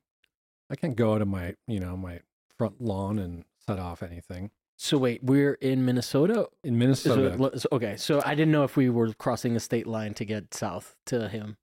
[0.70, 2.20] I can't go out of my, you know, my
[2.56, 6.48] front lawn and set off anything So wait, we're in Minnesota.
[6.62, 7.36] in Minnesota.
[7.58, 10.54] so- okay, so I didn't know if we were crossing a state line to get
[10.54, 11.56] south to him.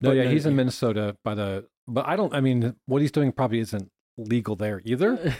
[0.00, 2.34] no, but yeah, no- he's in Minnesota by the, but I don't.
[2.34, 5.16] I mean, what he's doing probably isn't legal there either.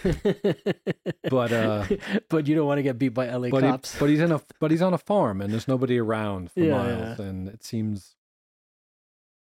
[1.29, 1.85] But, uh,
[2.29, 3.99] but you don't want to get beat by LA But he, cops.
[3.99, 6.71] but he's in a, but he's on a farm and there's nobody around for Yeah,
[6.71, 8.15] miles, and it seems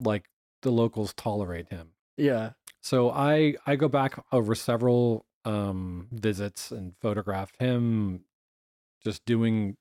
[0.00, 0.26] like
[0.61, 1.92] the locals tolerate him.
[2.18, 2.50] yeah,
[2.82, 8.24] So I I go back over several um visits and photographed him
[9.05, 9.76] just doing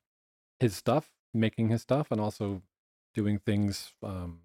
[0.59, 2.61] his stuff, making his stuff and also
[3.13, 4.39] doing things um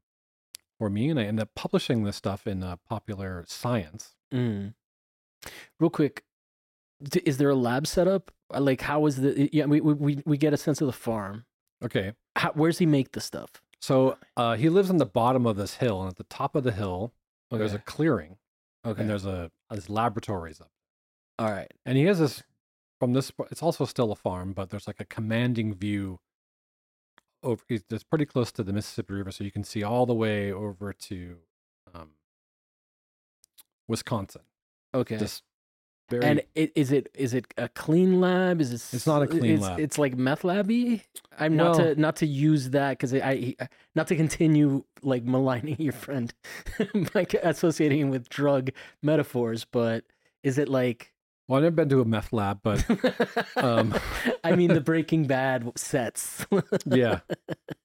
[0.78, 4.14] for me and I end up publishing this stuff in uh, popular science.
[4.32, 4.74] Mm.
[5.80, 6.24] Real quick,
[7.24, 8.30] is there a lab setup?
[8.52, 9.48] Uh, Like, how is the?
[9.52, 11.44] Yeah, we we we- get a sense of the farm.
[11.82, 12.12] Okay.
[12.36, 13.50] How, where's he make the stuff?
[13.80, 16.64] So uh he lives on the bottom of this hill and at the top of
[16.64, 17.12] the hill
[17.50, 18.36] there's a clearing
[18.84, 19.00] okay.
[19.00, 20.70] and there's a there's laboratories up.
[21.38, 21.72] All right.
[21.84, 22.42] And he has this
[22.98, 26.20] from this it's also still a farm, but there's like a commanding view
[27.42, 30.52] over it's pretty close to the Mississippi River, so you can see all the way
[30.52, 31.36] over to
[31.94, 32.10] um
[33.88, 34.42] Wisconsin.
[34.94, 35.18] Okay.
[35.18, 35.42] Just
[36.08, 38.60] very and it, is it is it a clean lab?
[38.60, 38.94] Is it?
[38.94, 39.80] It's not a clean it's, lab.
[39.80, 41.02] It's like meth labby.
[41.36, 45.76] I'm not to not to use that because I, I not to continue like maligning
[45.80, 46.32] your friend,
[47.14, 48.70] like associating him with drug
[49.02, 49.64] metaphors.
[49.64, 50.04] But
[50.44, 51.12] is it like?
[51.48, 52.84] Well, I've never been to a meth lab, but
[53.56, 53.94] um
[54.44, 56.44] I mean the Breaking Bad sets.
[56.86, 57.20] yeah.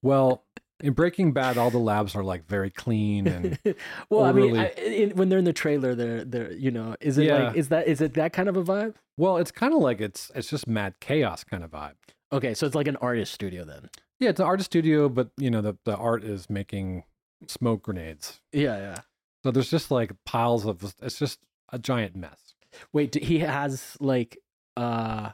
[0.01, 0.43] Well,
[0.81, 3.59] In Breaking Bad, all the labs are like very clean and
[4.09, 7.17] well, I mean, I, in, when they're in the trailer, they're they're you know, is
[7.17, 7.47] it Yeah.
[7.49, 8.95] like is that is it that kind of a vibe?
[9.17, 11.93] well, it's kind of like it's it's just mad chaos kind of vibe.
[12.33, 13.89] Okay, so it's like an artist studio then.
[14.19, 17.03] Yeah, it's an artist studio, but you know the the art is making
[17.47, 18.39] smoke grenades.
[18.51, 18.97] Yeah, yeah.
[19.43, 21.39] So there's just like piles of it's just
[21.73, 22.50] a giant mess.
[22.93, 24.37] Wait, he has like
[24.77, 25.31] uh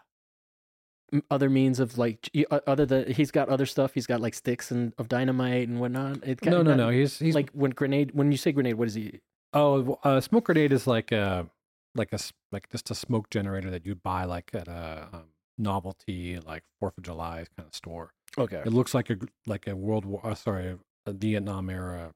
[1.31, 2.29] other means of like
[2.67, 3.93] other than he's got other stuff.
[3.93, 6.23] He's got like sticks and of dynamite and whatnot.
[6.23, 6.89] It No, no, no.
[6.89, 8.11] He's he's Like when grenade.
[8.13, 9.19] When you say grenade, what is he?
[9.53, 11.49] oh, a smoke grenade is like a
[11.95, 12.19] like a
[12.51, 15.23] like just a smoke generator that you'd buy like at a um,
[15.57, 18.11] novelty like Fourth of July kind of store.
[18.37, 18.61] Okay.
[18.65, 22.11] It looks like a like a World War, uh, sorry, a Vietnam era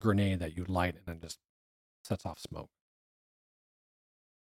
[0.00, 1.38] grenade that you light and then just
[2.04, 2.70] sets off smoke.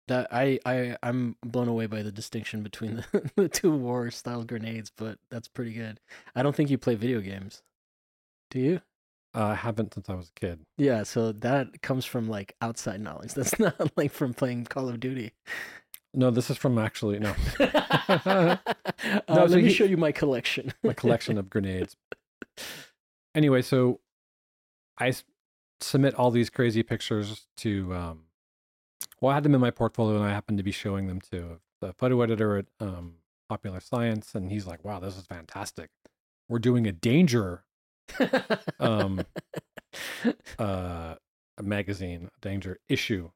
[0.09, 4.42] That I I I'm blown away by the distinction between the, the two war style
[4.44, 6.01] grenades, but that's pretty good.
[6.35, 7.62] I don't think you play video games.
[8.51, 8.81] Do you?
[9.35, 10.61] Uh, I haven't since I was a kid.
[10.79, 13.35] Yeah, so that comes from like outside knowledge.
[13.35, 15.33] That's not like from playing Call of Duty.
[16.14, 18.57] No, this is from actually no uh,
[19.29, 20.73] No, let me he- show you my collection.
[20.83, 21.94] my collection of grenades.
[23.35, 24.01] Anyway, so
[24.97, 25.25] I s-
[25.83, 27.94] submit all these crazy pictures to.
[27.94, 28.21] Um,
[29.20, 31.61] well, I had them in my portfolio, and I happened to be showing them to
[31.81, 33.14] the photo editor at um,
[33.48, 35.90] Popular Science, and he's like, "Wow, this is fantastic.
[36.48, 37.64] We're doing a danger
[38.81, 39.24] um,
[40.59, 41.14] uh,
[41.57, 43.31] a magazine, a danger issue.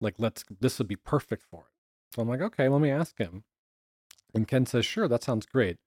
[0.00, 3.18] Like, let's this would be perfect for it." So I'm like, "Okay, let me ask
[3.18, 3.44] him."
[4.34, 5.78] And Ken says, "Sure, that sounds great."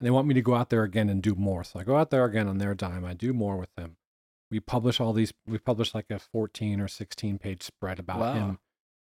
[0.00, 1.64] And they want me to go out there again and do more.
[1.64, 3.04] So I go out there again on their dime.
[3.04, 3.96] I do more with him.
[4.50, 5.32] We publish all these.
[5.46, 8.32] We publish like a 14 or 16 page spread about Wow.
[8.34, 8.58] him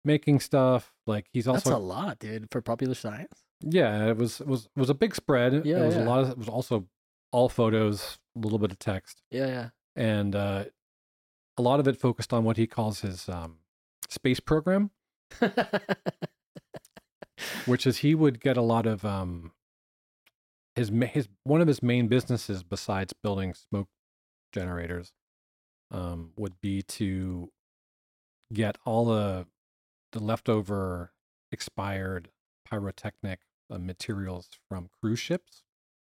[0.03, 0.93] making stuff.
[1.05, 3.43] Like he's also That's a lot, dude, for popular science.
[3.61, 5.65] yeah, it was it was it was a big spread.
[5.65, 6.03] Yeah, it was yeah.
[6.03, 6.87] a lot of it was also
[7.31, 9.69] all photos, a little bit of text, Yeah, yeah.
[9.95, 10.63] and uh,
[11.57, 13.57] a lot of it focused on what he calls his um,
[14.09, 14.89] space program,
[17.65, 19.51] which is he would get a lot of um,
[20.75, 23.87] his his one of his main businesses besides building smoke
[24.53, 25.13] generators
[25.91, 27.51] um, would be to
[28.53, 29.45] get all the
[30.11, 31.13] the leftover
[31.51, 32.29] expired
[32.65, 35.63] pyrotechnic uh, materials from cruise ships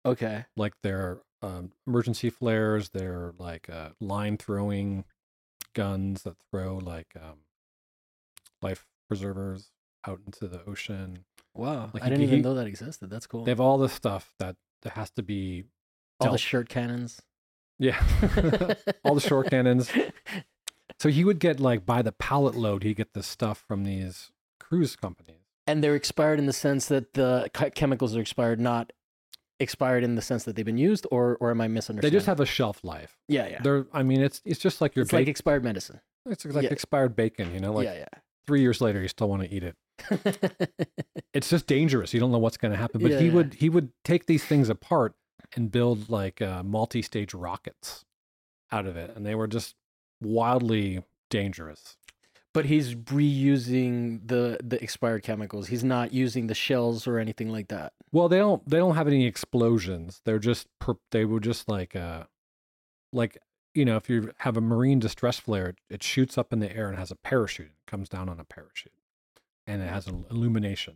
[0.06, 0.46] okay.
[0.56, 5.06] like their um, emergency flares, their like uh, line throwing
[5.74, 7.40] guns that throw like um,
[8.62, 9.72] life preservers
[10.08, 11.26] out into the ocean.
[11.54, 11.92] Wow.
[11.94, 13.10] Like I he- didn't even he- know that existed.
[13.10, 13.44] That's cool.
[13.44, 15.66] They have all this stuff that, that has to be
[16.20, 17.22] All the shirt cannons.
[17.80, 18.02] Yeah,
[19.04, 19.90] all the short cannons.
[21.00, 24.32] So he would get like by the pallet load, he get the stuff from these
[24.60, 25.44] cruise companies.
[25.66, 28.92] and they're expired in the sense that the che- chemicals are expired, not
[29.62, 32.12] expired in the sense that they've been used, or or am I misunderstood?
[32.12, 32.20] They misunderstanding?
[32.20, 33.18] just have a shelf life.
[33.30, 33.62] yeah, yeah.
[33.62, 35.32] They're, I mean, it's it's just like your It's like bacon.
[35.32, 36.02] expired medicine.
[36.26, 36.72] it's like yeah.
[36.72, 37.54] expired bacon.
[37.54, 38.06] You know, like yeah,
[38.46, 39.76] three years later, you still want to eat it.
[40.26, 40.66] yeah.
[41.34, 42.14] it's just dangerous.
[42.14, 43.02] You don't know what's going to happen.
[43.02, 43.34] But he yeah.
[43.36, 45.14] would he would take these things apart
[45.56, 48.06] and build like uh, multi-stage rockets
[48.72, 49.76] out of it, and they were just
[50.22, 51.98] wildly dangerous.
[52.54, 55.68] but he's reusing the the expired chemicals.
[55.68, 57.94] He's not using the shells or anything like that.
[58.12, 60.22] Well, they don't they don't have any explosions.
[60.26, 62.24] They're just per, they were just like uh
[63.14, 63.38] like
[63.76, 66.76] you know if you have a marine distress flare, it, it shoots up in the
[66.76, 67.68] air and has a parachute.
[67.68, 68.94] It comes down on a parachute,
[69.70, 70.96] and it has an illumination.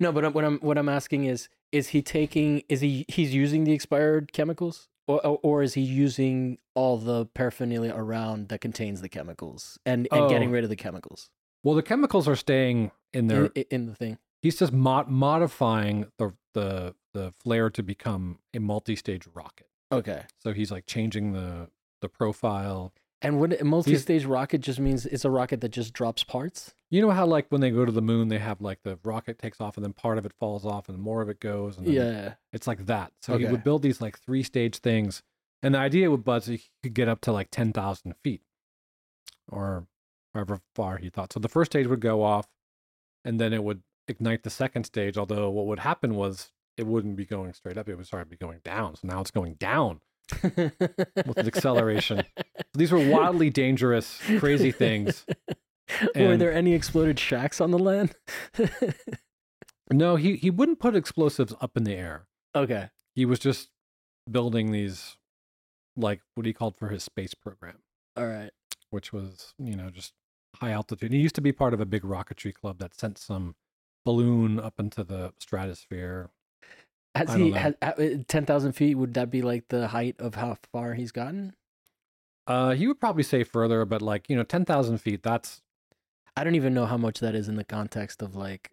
[0.00, 3.64] No, but what I'm what I'm asking is is he taking is he he's using
[3.64, 9.08] the expired chemicals or or, is he using all the paraphernalia around that contains the
[9.08, 10.52] chemicals and and getting Oh.
[10.52, 11.30] rid of the chemicals
[11.64, 13.46] Well, the chemicals are staying in there.
[13.54, 14.18] in, in the thing?
[14.42, 19.66] He's just mod- modifying the the the flare to become a multi-stage rocket.
[19.92, 20.22] Okay.
[20.38, 21.68] So he's like changing the
[22.02, 22.92] the profile.
[23.22, 26.74] And what a multi-stage rocket just means it's a rocket that just drops parts.
[26.90, 29.38] You know how like when they go to the moon, they have like the rocket
[29.38, 31.76] takes off and then part of it falls off and more of it goes.
[31.76, 32.34] And Yeah.
[32.52, 33.12] it's like that.
[33.20, 35.22] So he would build these like three stage things,
[35.62, 38.42] and the idea would was he could get up to like ten thousand feet,
[39.50, 39.86] or
[40.34, 41.32] however far he thought.
[41.32, 42.48] So the first stage would go off,
[43.24, 45.18] and then it would ignite the second stage.
[45.18, 48.30] Although what would happen was it wouldn't be going straight up; it would start to
[48.30, 48.96] be going down.
[48.96, 50.00] So now it's going down
[50.42, 52.22] with the acceleration.
[52.74, 55.26] These were wildly dangerous, crazy things.
[56.16, 58.14] Were there any exploded shacks on the land?
[59.90, 62.26] No, he he wouldn't put explosives up in the air.
[62.54, 62.90] okay.
[63.14, 63.70] He was just
[64.30, 65.16] building these,
[65.96, 67.78] like what he called for his space program.
[68.16, 68.50] All right.
[68.90, 70.12] which was you know just
[70.56, 71.12] high altitude.
[71.12, 73.54] He used to be part of a big rocketry club that sent some
[74.04, 76.30] balloon up into the stratosphere.
[77.14, 77.92] Has he has, uh,
[78.28, 78.94] ten thousand feet?
[78.96, 81.54] Would that be like the height of how far he's gotten?
[82.46, 85.22] Uh, he would probably say further, but like you know, ten thousand feet.
[85.22, 85.62] That's
[86.36, 88.70] I don't even know how much that is in the context of like.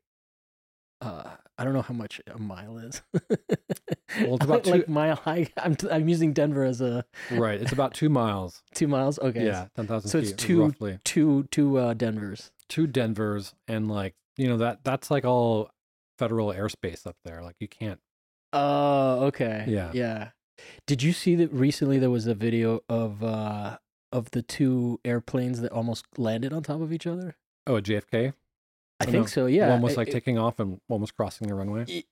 [1.02, 3.02] Uh, I don't know how much a mile is.
[3.14, 3.22] Well,
[4.36, 5.48] it's about like two- mile high.
[5.58, 7.62] I'm t- I'm using Denver as a right.
[7.62, 8.64] It's about two miles.
[8.74, 9.20] two miles.
[9.20, 10.32] Okay, Yeah, ten thousand So feet.
[10.32, 12.52] it's two- roughly two two uh, Denvers.
[12.70, 15.70] two Denvers, and like you know that that's like all
[16.18, 17.44] federal airspace up there.
[17.44, 18.00] Like you can't.
[18.54, 19.66] Oh, okay.
[19.68, 19.92] Yeah.
[19.94, 20.30] Yeah.
[20.88, 23.78] Did you see that recently there was a video of uh
[24.14, 27.36] of the two airplanes that almost landed on top of each other?
[27.68, 28.34] Oh, JFK.
[29.00, 29.46] I Oh, think so.
[29.46, 29.70] Yeah.
[29.72, 32.04] one was It- like it- taking off and one was crossing the runway.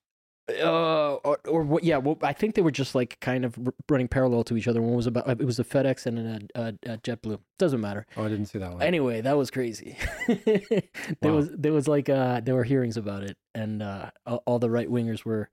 [0.62, 1.86] uh, or, or what?
[1.86, 1.98] Yeah.
[1.98, 3.58] Well, I think they were just like kind of
[3.90, 4.82] running parallel to each other.
[4.82, 7.40] One was about it was a FedEx and a, a, a JetBlue.
[7.60, 8.06] Doesn't matter.
[8.18, 8.82] Oh, I didn't see that one.
[8.82, 9.96] Anyway, that was crazy.
[10.28, 10.82] there
[11.22, 11.36] Wow.
[11.36, 14.70] was there was like uh there were hearings about it, and uh all, all the
[14.70, 15.50] right wingers were.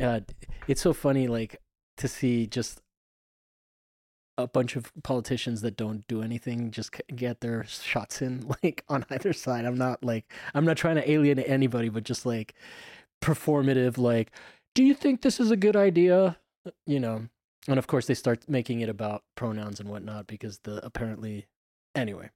[0.00, 0.20] Uh,
[0.68, 1.60] it's so funny, like
[1.98, 2.80] to see just
[4.42, 9.04] a bunch of politicians that don't do anything just get their shots in like on
[9.10, 9.64] either side.
[9.64, 12.54] I'm not like I'm not trying to alienate anybody, but just like
[13.22, 13.98] performative.
[13.98, 14.32] Like,
[14.74, 16.36] do you think this is a good idea?
[16.86, 17.28] You know,
[17.68, 21.46] and of course they start making it about pronouns and whatnot because the apparently
[21.94, 22.30] anyway.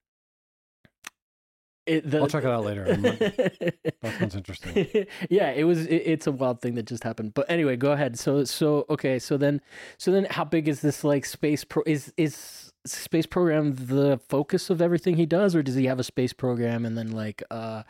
[1.87, 2.85] It, the, I'll check it out later.
[4.03, 5.07] That sounds interesting.
[5.30, 5.87] yeah, it was.
[5.87, 7.32] It, it's a wild thing that just happened.
[7.35, 8.18] But anyway, go ahead.
[8.18, 9.18] So so okay.
[9.18, 9.61] So then
[9.99, 11.82] so then how big is this like space pro?
[11.87, 16.05] Is is space program the focus of everything he does, or does he have a
[16.05, 17.82] space program and then like uh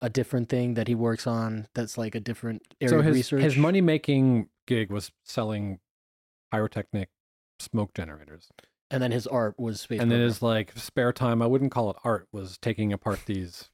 [0.00, 3.42] a different thing that he works on that's like a different area so of research?
[3.42, 5.80] his money making gig was selling
[6.50, 7.10] pyrotechnic
[7.58, 8.48] smoke generators,
[8.90, 10.00] and then his art was space.
[10.00, 11.42] and then his like spare time.
[11.42, 12.28] I wouldn't call it art.
[12.32, 13.70] Was taking apart these.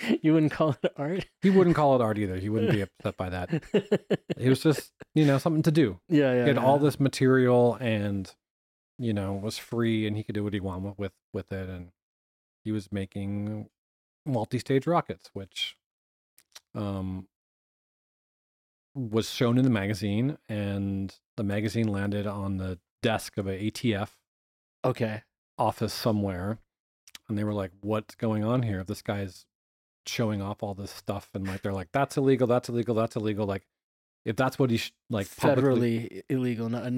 [0.22, 1.26] you wouldn't call it art.
[1.42, 2.36] He wouldn't call it art either.
[2.36, 3.50] He wouldn't be upset by that.
[4.36, 6.00] It was just you know something to do.
[6.08, 6.42] yeah, yeah.
[6.42, 6.64] He had yeah.
[6.64, 8.32] all this material and
[8.98, 11.90] you know was free, and he could do what he wanted with with it, and
[12.64, 13.68] he was making
[14.26, 15.76] multi-stage rockets, which
[16.74, 17.28] um
[18.94, 24.10] was shown in the magazine, and the magazine landed on the desk of a ATF
[24.84, 25.22] Okay.
[25.58, 26.58] office somewhere,
[27.28, 28.84] and they were like, "What's going on here?
[28.84, 29.46] This guy's
[30.06, 32.46] showing off all this stuff," and like they're like, "That's illegal.
[32.46, 32.94] That's illegal.
[32.94, 33.66] That's illegal." Like,
[34.24, 36.92] if that's what he sh- like publicly- federally illegal, not,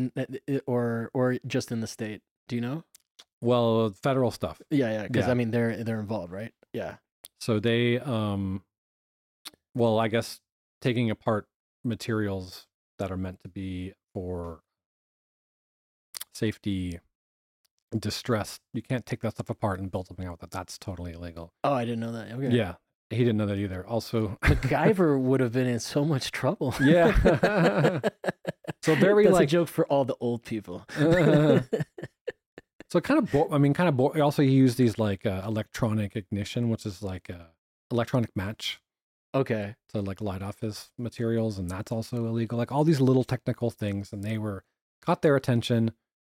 [0.66, 2.22] or or just in the state.
[2.48, 2.84] Do you know?
[3.42, 4.60] well, federal stuff.
[4.70, 5.02] Yeah, yeah.
[5.06, 5.30] Because Yeah.
[5.30, 6.52] I mean, they're they're involved, right?
[6.74, 6.96] Yeah.
[7.40, 8.62] So they, um,
[9.74, 10.40] well, I guess
[10.82, 11.48] taking apart
[11.82, 12.66] materials
[12.98, 14.60] that are meant to be for
[16.34, 17.00] safety
[17.98, 20.50] distress, you can't take that stuff apart and build something out with it.
[20.50, 21.52] That's totally illegal.
[21.64, 22.32] Oh, I didn't know that.
[22.32, 22.54] Okay.
[22.54, 22.74] Yeah.
[23.10, 23.84] He didn't know that either.
[23.86, 26.74] Also, MacGyver would have been in so much trouble.
[26.80, 28.00] Yeah.
[28.82, 30.86] So very, That's like- a joke for all the old people.
[32.88, 35.42] so kind of, bo- I mean, kind of, bo- also he used these like uh,
[35.44, 37.48] electronic ignition, which is like a
[37.90, 38.80] electronic match
[39.34, 39.74] okay.
[39.92, 42.56] to like light off his materials, and that's also illegal.
[42.58, 44.64] Like all these little technical things, and they were
[45.02, 45.92] caught their attention,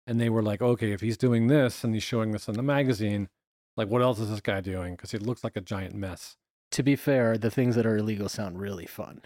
[0.07, 2.63] and they were like, okay, if he's doing this and he's showing this in the
[2.63, 3.29] magazine,
[3.77, 4.95] like what else is this guy doing?
[4.95, 6.37] Because he looks like a giant mess.
[6.73, 9.21] To be fair, the things that are illegal sound really fun.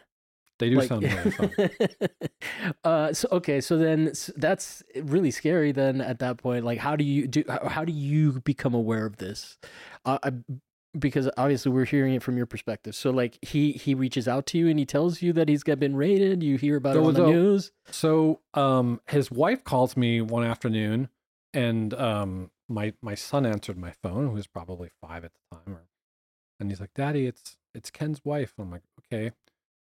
[0.58, 1.50] They do Like- sound really fun.
[2.84, 5.70] uh, so okay, so then s- that's really scary.
[5.72, 7.44] Then at that point, like, how do you do?
[7.48, 9.56] How, how do you become aware of this?
[10.04, 10.32] Uh, I,
[10.98, 12.94] because obviously we're hearing it from your perspective.
[12.94, 15.78] So like, he he reaches out to you and he tells you that he's got
[15.80, 16.42] been raided.
[16.42, 17.72] You hear about it So- on the so- news.
[17.90, 21.08] So, um, his wife calls me one afternoon,
[21.52, 25.74] and um, my my son answered my phone, who was probably five at the time,
[25.74, 25.88] or,
[26.60, 29.32] and he's like, "Daddy, it's it's Ken's wife." I'm like, "Okay,"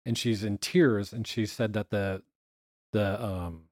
[0.07, 2.23] and she's in tears, and she said that the
[2.93, 3.65] the um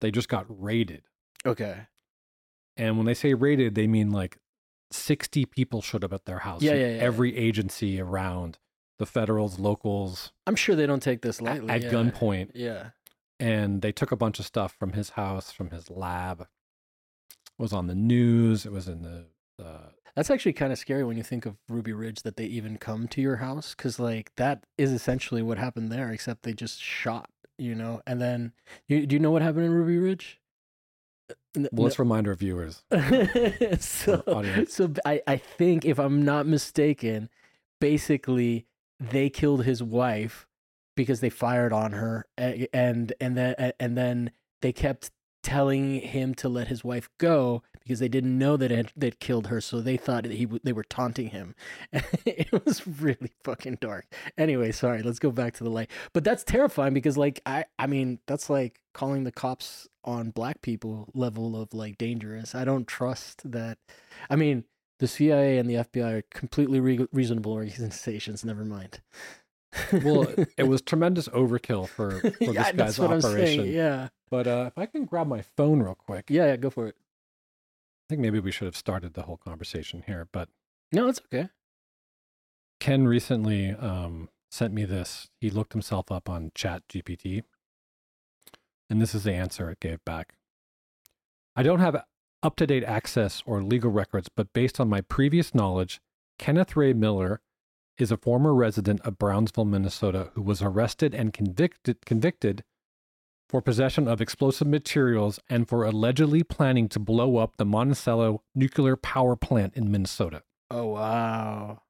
[0.00, 1.02] they just got raided,
[1.44, 1.86] Okay.
[2.76, 4.38] and when they say raided, they mean like
[4.90, 6.62] sixty people showed up at their house.
[6.62, 7.02] Yeah, yeah, yeah.
[7.02, 8.58] Every agency around
[8.98, 11.70] the federals, locals, I'm sure they don't take this at, lightly.
[11.70, 11.90] at yeah.
[11.90, 12.90] gunpoint Yeah.
[13.38, 16.42] and they took a bunch of stuff from his house, from his lab.
[16.42, 16.46] It
[17.58, 18.66] was on the news.
[18.66, 19.24] It was in the.
[19.62, 22.76] Uh, That's actually kind of scary when you think of Ruby Ridge that they even
[22.76, 26.80] come to your house because like that is essentially what happened there, except they just
[26.82, 28.02] shot, you know.
[28.06, 28.52] And then
[28.86, 30.39] you do you know what happened in Ruby Ridge?
[31.54, 32.82] Well, let's remind our viewers.
[33.80, 37.28] so so I I think if I'm not mistaken,
[37.80, 38.66] basically
[38.98, 40.46] they killed his wife
[40.96, 44.30] because they fired on her and and then and then
[44.62, 45.10] they kept
[45.42, 49.48] telling him to let his wife go because they didn't know that it they'd killed
[49.48, 51.56] her, so they thought that he they were taunting him.
[51.92, 54.06] it was really fucking dark.
[54.38, 55.02] Anyway, sorry.
[55.02, 55.90] Let's go back to the light.
[56.12, 60.62] But that's terrifying because, like, I I mean, that's like calling the cops on black
[60.62, 62.54] people level of like dangerous.
[62.54, 63.78] I don't trust that.
[64.30, 64.62] I mean,
[65.00, 68.44] the CIA and the FBI are completely re- reasonable organizations.
[68.44, 69.00] Never mind.
[69.92, 73.64] well, it was tremendous overkill for, for this yeah, guy's that's what I'm operation.
[73.64, 73.72] saying.
[73.72, 76.56] Yeah, But uh, if I can grab my phone real quick, yeah, yeah.
[76.56, 76.96] Go for it.
[78.10, 80.26] I think maybe we should have started the whole conversation here.
[80.32, 80.48] But
[80.90, 81.48] No, it's okay.
[82.80, 85.28] Ken recently um, sent me this.
[85.40, 87.44] He looked himself up on Chat GPT,
[88.88, 90.34] and this is the answer it gave back.
[91.54, 92.02] I don't have
[92.42, 96.00] up to date access or legal records, but based on my previous knowledge,
[96.36, 97.40] Kenneth Ray Miller
[97.96, 102.64] is a former resident of Brownsville, Minnesota, who was arrested and convicted convicted
[103.50, 108.96] for possession of explosive materials and for allegedly planning to blow up the Monticello nuclear
[108.96, 110.44] power plant in Minnesota.
[110.70, 111.82] Oh wow.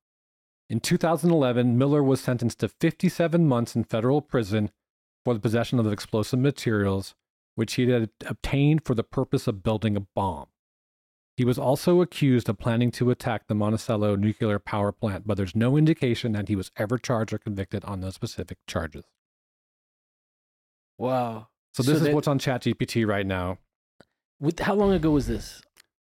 [0.70, 4.70] In 2011, Miller was sentenced to 57 months in federal prison
[5.22, 7.14] for the possession of explosive materials,
[7.56, 10.46] which he had obtained for the purpose of building a bomb.
[11.36, 15.56] He was also accused of planning to attack the Monticello nuclear power plant, but there's
[15.56, 19.04] no indication that he was ever charged or convicted on those specific charges.
[21.01, 21.48] Wow.
[21.72, 23.59] So this So is that- what's on ChatGPT right now.
[24.38, 25.62] With, how long ago was this?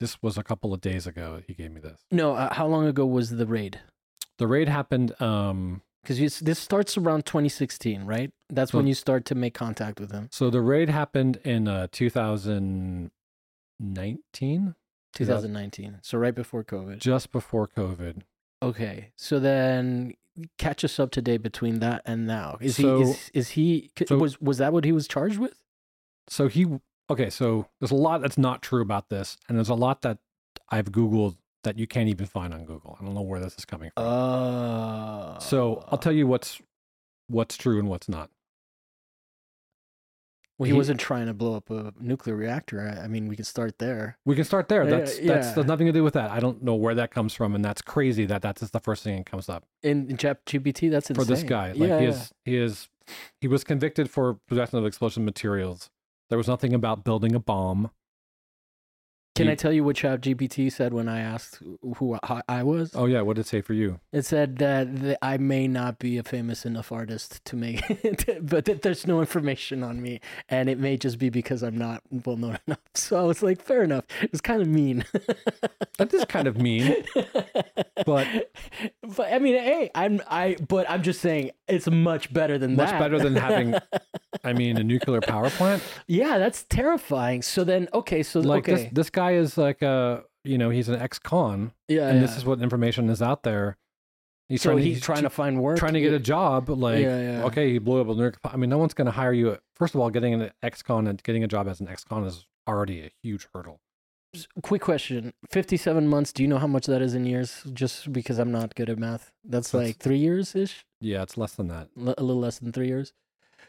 [0.00, 1.42] This was a couple of days ago.
[1.46, 2.00] He gave me this.
[2.10, 3.80] No, uh, how long ago was the raid?
[4.38, 5.18] The raid happened.
[5.22, 8.30] Um, Because this starts around 2016, right?
[8.50, 10.28] That's So- when you start to make contact with him.
[10.30, 14.74] so the raid happened in uh, 2019,
[15.14, 15.98] 2019.
[16.02, 16.98] So right before COVID.
[16.98, 18.22] just before COVID.
[18.62, 19.12] Okay.
[19.16, 20.14] So then
[20.58, 22.56] catch us up today between that and now.
[22.60, 25.60] Is So- he is, is he so- was was that what he was charged with?
[26.28, 26.66] So he
[27.10, 27.30] okay.
[27.30, 30.18] So there's a lot that's not true about this, and there's a lot that
[30.70, 32.96] I've googled that you can't even find on Google.
[33.00, 34.04] I don't know where this is coming from.
[34.04, 36.60] Uh so I'll tell you what's
[37.28, 38.30] what's true and what's not.
[40.58, 42.80] Well, he, he- wasn't trying to blow up a nuclear reactor.
[42.80, 44.18] I, I mean, we can start there.
[44.24, 44.84] We can start there.
[44.84, 45.52] Yeah, That's that's yeah.
[45.54, 46.30] there's nothing to do with that.
[46.30, 49.02] I don't know where that comes from, and that's crazy that that's just the first
[49.02, 51.24] thing that comes up In, in Chat GPT, that's insane.
[51.24, 51.72] for this guy.
[51.72, 52.88] Like yeah, he is he is
[53.40, 55.90] he was convicted for possession of explosive materials.
[56.30, 57.90] There was nothing about building a bomb.
[59.34, 61.60] Can I tell you what Chat GPT said when I asked
[61.96, 62.92] who I, I was?
[62.94, 63.98] Oh yeah, what did it say for you?
[64.12, 68.46] It said that th- I may not be a famous enough artist to make it,
[68.48, 72.02] but that there's no information on me, and it may just be because I'm not
[72.24, 72.78] well known enough.
[72.94, 74.04] So I was like, fair enough.
[74.22, 75.04] It was kind of mean.
[75.96, 77.04] That is kind of mean.
[78.04, 78.26] but-
[79.16, 82.88] but I mean, hey, I'm I, but I'm just saying it's much better than Much
[82.90, 82.94] that.
[82.94, 83.74] Much better than having-
[84.42, 85.82] I mean, a nuclear power plant.
[86.08, 87.42] yeah, that's terrifying.
[87.42, 90.88] So then, okay, so like okay, this this guy is like a you know he's
[90.88, 92.26] an ex-con yeah, and yeah.
[92.26, 93.76] this is what information is out there
[94.48, 97.00] he's so trying to he's trying to find work, trying to get a job like
[97.02, 97.44] Yeah, yeah.
[97.44, 99.94] okay he blew up a nuclear i mean no one's going to hire you first
[99.94, 103.10] of all getting an ex-con and getting a job as an ex-con is already a
[103.22, 103.80] huge hurdle
[104.62, 106.32] Quick question: Fifty-seven months.
[106.32, 107.62] Do you know how much that is in years?
[107.72, 111.36] Just because I'm not good at math, that's, That's- like three years ish, yeah it's
[111.36, 113.12] less than that L- a little less than three years.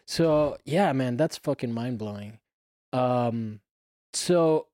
[0.08, 2.40] So yeah, man, that's fucking mind blowing.
[2.94, 3.60] Um,
[4.14, 4.66] so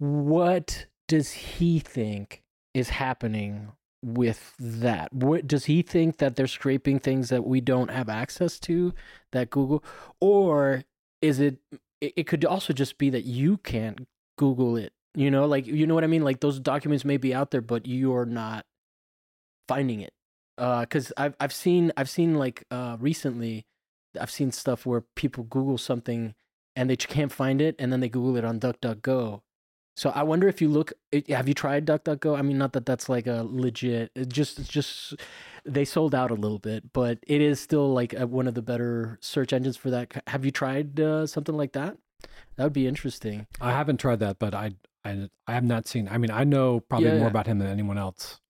[0.00, 2.42] what does he think
[2.72, 3.72] is happening
[4.02, 5.12] with that?
[5.12, 8.94] What does he think that they're scraping things that we don't have access to
[9.32, 9.84] that Google,
[10.18, 10.84] or
[11.20, 11.58] is it?
[12.00, 14.94] It could also just be that you can't Google it.
[15.14, 16.24] You know, like you know what I mean.
[16.24, 18.64] Like those documents may be out there, but you're not
[19.68, 20.14] finding it.
[20.56, 23.66] Because I've I've seen I've seen like uh, recently,
[24.18, 26.34] I've seen stuff where people Google something
[26.74, 29.42] and they can't find it, and then they Google it on DuckDuckGo.
[30.00, 30.94] So I wonder if you look,
[31.28, 32.38] have you tried DuckDuckGo?
[32.38, 34.10] I mean, not that that's like a legit.
[34.14, 35.14] It just it's just
[35.66, 38.62] they sold out a little bit, but it is still like a, one of the
[38.62, 40.22] better search engines for that.
[40.28, 41.98] Have you tried uh, something like that?
[42.56, 43.46] That would be interesting.
[43.60, 44.66] i haven't tried that but i
[45.04, 47.34] i, I have not seen i mean i know probably Yeah, more yeah.
[47.36, 48.40] about him than anyone else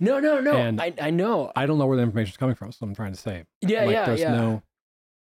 [0.00, 0.52] No, no, no.
[0.52, 1.52] And- I I know.
[1.54, 3.84] i don't know where the information is coming from so i'm trying to say Yeah,
[3.84, 4.32] like yeah, there's yeah.
[4.32, 4.62] no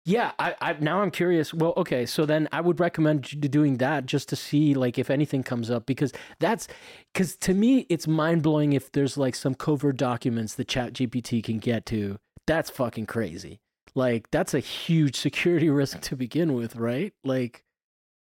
[0.06, 1.54] Yeah, I, I now I'm curious.
[1.54, 5.44] Well, okay, so then I would recommend doing that just to see like if anything
[5.44, 6.68] comes up because that's
[7.14, 11.42] because to me it's mind blowing if there's like some covert documents that Chat GPT
[11.42, 12.20] can get to.
[12.48, 13.62] That's fucking crazy.
[13.96, 17.14] Like that's a huge security risk to begin with, right?
[17.24, 17.64] Like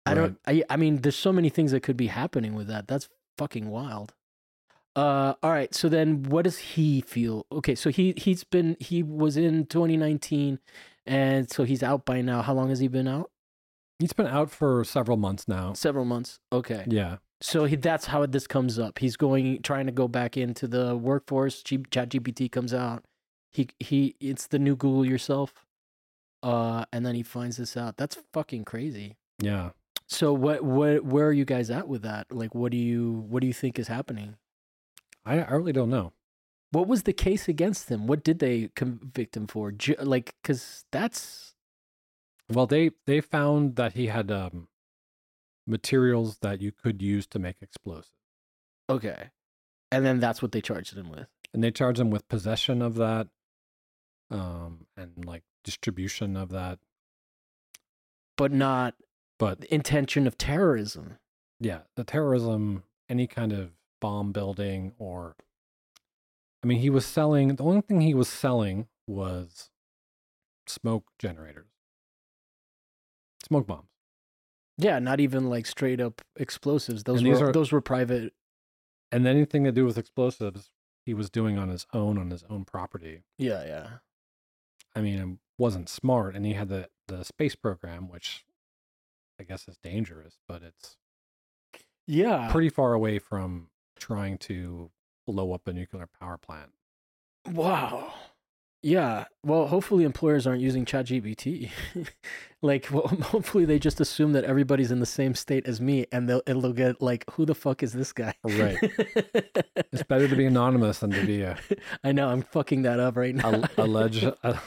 [0.06, 0.38] I don't.
[0.46, 2.88] I I mean, there's so many things that could be happening with that.
[2.88, 4.14] That's fucking wild.
[4.96, 5.74] Uh, all right.
[5.74, 7.46] So then, what does he feel?
[7.52, 10.60] Okay, so he he's been he was in 2019
[11.06, 12.42] and so he's out by now.
[12.42, 13.32] How long has he been out?
[14.00, 16.40] he's been out for several months now Several months.
[16.52, 16.86] Okay.
[16.88, 18.98] yeah So he, that's how this comes up.
[19.00, 21.62] He's going trying to go back into the workforce.
[21.62, 23.06] G, ChatGPT comes out.
[23.52, 25.54] He he it's the new Google yourself.
[26.44, 27.98] Uh and then he finds this out.
[27.98, 29.18] That's fucking crazy.
[29.40, 29.70] Yeah.
[30.08, 32.28] So what what where are you guys at with that?
[32.32, 34.36] Like what do you what do you think is happening?
[35.26, 36.14] I, I really don't know.
[36.72, 38.08] What was the case against him?
[38.08, 39.72] What did they convict him for?
[39.72, 41.54] Ju- like cuz that's
[42.50, 44.68] Well, they they found that he had um,
[45.68, 48.14] materials that you could use to make explosives,
[48.90, 49.30] okay.
[49.92, 51.28] And then that's what they charged him with.
[51.54, 53.28] and they charged him with possession of that,
[54.30, 56.80] um, and like distribution of that.
[58.38, 58.96] But not
[59.38, 61.18] But intention of terrorism.
[61.60, 63.72] yeah, the terrorism, any kind of
[64.02, 65.36] bomb building, or
[66.64, 67.56] I mean, he was selling.
[67.56, 69.70] The only thing he was selling was
[70.68, 71.70] smoke generators,
[73.46, 73.88] smoke bombs.
[74.78, 77.04] Yeah, not even like straight up explosives.
[77.04, 78.34] Those were are- those were private.
[79.12, 80.72] and anything to do with explosives
[81.06, 83.90] he was doing on his own on his own property Yeah, yeah.
[84.96, 88.46] i mean it wasn't smart and he had the the space program which
[89.38, 90.96] i guess is dangerous but it's
[92.08, 92.50] Yeah.
[92.52, 93.71] pretty far away from
[94.02, 94.90] trying to
[95.26, 96.72] blow up a nuclear power plant
[97.50, 98.14] Wow.
[98.84, 99.26] Yeah.
[99.44, 101.70] Well, hopefully employers aren't using ChatGPT.
[102.62, 106.28] like, well, hopefully they just assume that everybody's in the same state as me, and
[106.28, 108.34] they'll it'll get like, who the fuck is this guy?
[108.44, 108.78] Right.
[109.92, 111.58] it's better to be anonymous than to be a,
[112.04, 113.64] I know I'm fucking that up right now.
[113.78, 114.58] alleged uh,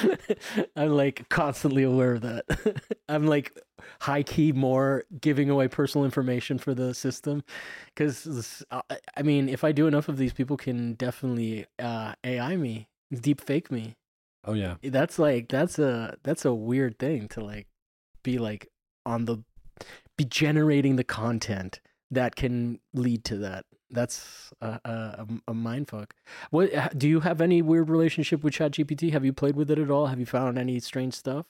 [0.76, 2.44] I'm like constantly aware of that.
[3.08, 3.58] I'm like
[4.00, 7.42] high key more giving away personal information for the system
[7.86, 8.64] because
[9.16, 13.40] I mean, if I do enough of these, people can definitely uh, AI me, deep
[13.40, 13.96] fake me.
[14.44, 17.66] oh yeah That's like that's a that's a weird thing to like
[18.22, 18.68] be like
[19.06, 19.38] on the
[20.16, 21.80] be generating the content
[22.10, 23.64] that can lead to that.
[23.92, 26.14] That's a a, a mind fuck.
[26.50, 29.12] What do you have any weird relationship with ChatGPT?
[29.12, 30.06] Have you played with it at all?
[30.06, 31.46] Have you found any strange stuff?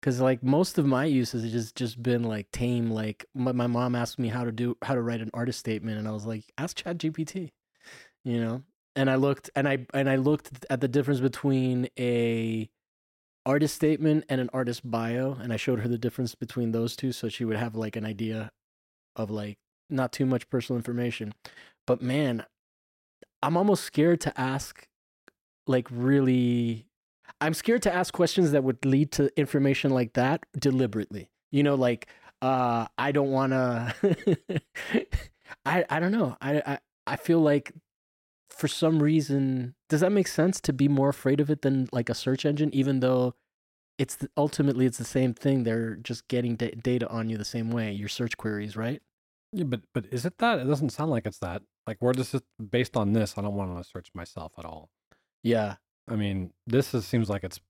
[0.00, 2.90] Because like most of my uses has just just been like tame.
[2.90, 5.98] Like my, my mom asked me how to do how to write an artist statement,
[5.98, 7.50] and I was like, ask ChatGPT.
[8.24, 8.62] You know,
[8.94, 12.68] and I looked and I and I looked at the difference between a
[13.46, 17.12] artist statement and an artist bio, and I showed her the difference between those two,
[17.12, 18.50] so she would have like an idea
[19.16, 19.58] of like
[19.90, 21.34] not too much personal information.
[21.86, 22.44] But man,
[23.42, 24.86] I'm almost scared to ask
[25.66, 26.86] like really
[27.40, 31.30] I'm scared to ask questions that would lead to information like that deliberately.
[31.50, 32.08] You know, like
[32.42, 33.94] uh I don't want to
[35.64, 36.36] I I don't know.
[36.40, 37.72] I I I feel like
[38.50, 42.08] for some reason does that make sense to be more afraid of it than like
[42.08, 43.34] a search engine even though
[43.98, 47.44] it's the, ultimately it's the same thing they're just getting da- data on you the
[47.44, 49.00] same way your search queries right
[49.52, 52.34] yeah but but is it that it doesn't sound like it's that like where does
[52.34, 54.90] it based on this i don't want to search myself at all
[55.42, 55.76] yeah
[56.10, 57.60] I mean, this is, seems like it's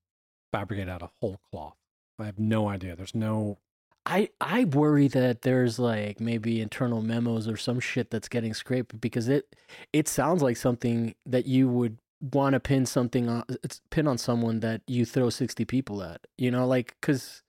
[0.51, 1.75] fabricated out of whole cloth.
[2.17, 2.95] I have no idea.
[2.95, 3.59] There's no.
[4.05, 8.99] I I worry that there's like maybe internal memos or some shit that's getting scraped
[8.99, 9.55] because it
[9.93, 11.99] it sounds like something that you would
[12.33, 16.21] want to pin something on it's pin on someone that you throw 60 people at.
[16.37, 17.43] You know, like cuz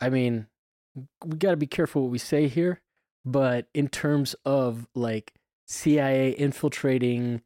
[0.00, 0.46] I mean,
[1.24, 2.80] we got to be careful what we say here,
[3.26, 5.34] but in terms of like
[5.66, 7.42] CIA infiltrating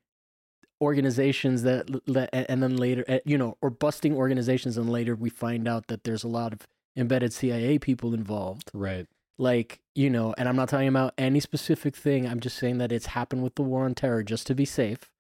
[0.81, 1.89] organizations that,
[2.33, 6.05] and then later eh, you know or busting organizations and later we find out that
[6.05, 6.67] there's a lot of
[6.97, 8.71] embedded CIA people involved.
[8.73, 9.07] Right.
[9.39, 12.29] Like, you know, and I'm not talking about any specific thing.
[12.29, 15.11] I'm just saying that it's happened with the war on terror just to be safe.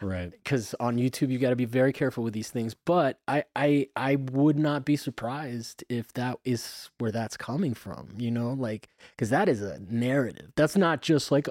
[0.00, 0.30] Right.
[0.30, 2.74] Because on YouTube you got to be very careful with these things.
[2.84, 8.08] But I, I I would not be surprised if that is where that's coming from.
[8.16, 10.52] You know, like because that is a narrative.
[10.56, 11.48] That's not just like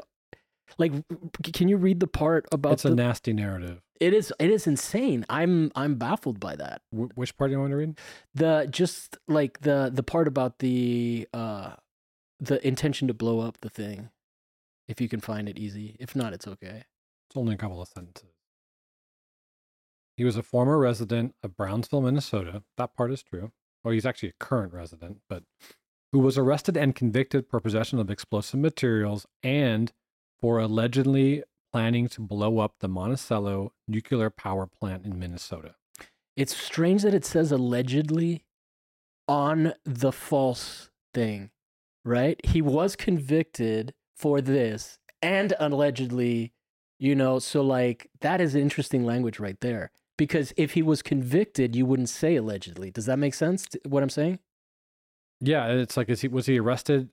[0.77, 0.91] like
[1.53, 3.81] can you read the part about It's the, a nasty narrative.
[3.99, 5.25] it is it is insane.
[5.29, 7.97] I'm I'm baffled by that Wh- which part do you want to read?
[8.35, 11.73] the just like the the part about the uh
[12.39, 14.09] the intention to blow up the thing
[14.87, 16.83] if you can find it easy if not it's okay
[17.29, 18.29] It's only a couple of sentences.
[20.15, 22.63] He was a former resident of Brownsville, Minnesota.
[22.77, 23.51] That part is true.
[23.83, 25.43] Well, he's actually a current resident, but
[26.11, 29.91] who was arrested and convicted for possession of explosive materials and
[30.39, 35.75] for allegedly planning to blow up the Monticello nuclear power plant in Minnesota.
[36.35, 38.45] it's strange that it says allegedly
[39.27, 41.49] on the false thing
[42.05, 46.53] right he was convicted for this and allegedly
[46.99, 51.75] you know so like that is interesting language right there because if he was convicted
[51.75, 54.39] you wouldn't say allegedly does that make sense what i'm saying
[55.39, 57.09] Yeah, it's like is he was he arrested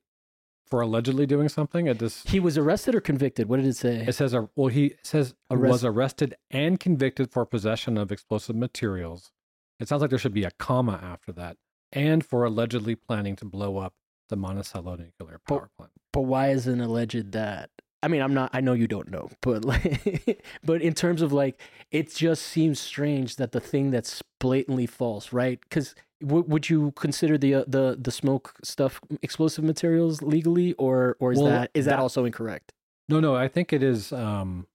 [0.71, 1.87] for allegedly doing something.
[1.89, 3.51] It just He was arrested or convicted?
[3.51, 3.97] What did it say?
[4.09, 8.57] it says uh, well he says Arrest- was arrested and convicted for possession of explosive
[8.57, 9.31] materials.
[9.79, 11.59] It sounds like there should be a comma after that,
[11.93, 13.93] and for allegedly planning to blow up
[14.31, 15.93] the Monticello nuclear But- power plant.
[16.15, 17.69] but why isn't alleged that?
[18.05, 18.51] I mean, I'm not.
[18.53, 21.59] I know you don't know, but like, but in terms of like,
[21.91, 25.59] it just seems strange that the thing that's blatantly false, right?
[25.61, 31.17] Because w- would you consider the uh, the the smoke stuff explosive materials legally, or
[31.19, 32.73] or is Well, that is that, that- also incorrect?
[33.09, 34.13] No, no, I think it is.
[34.13, 34.67] Um,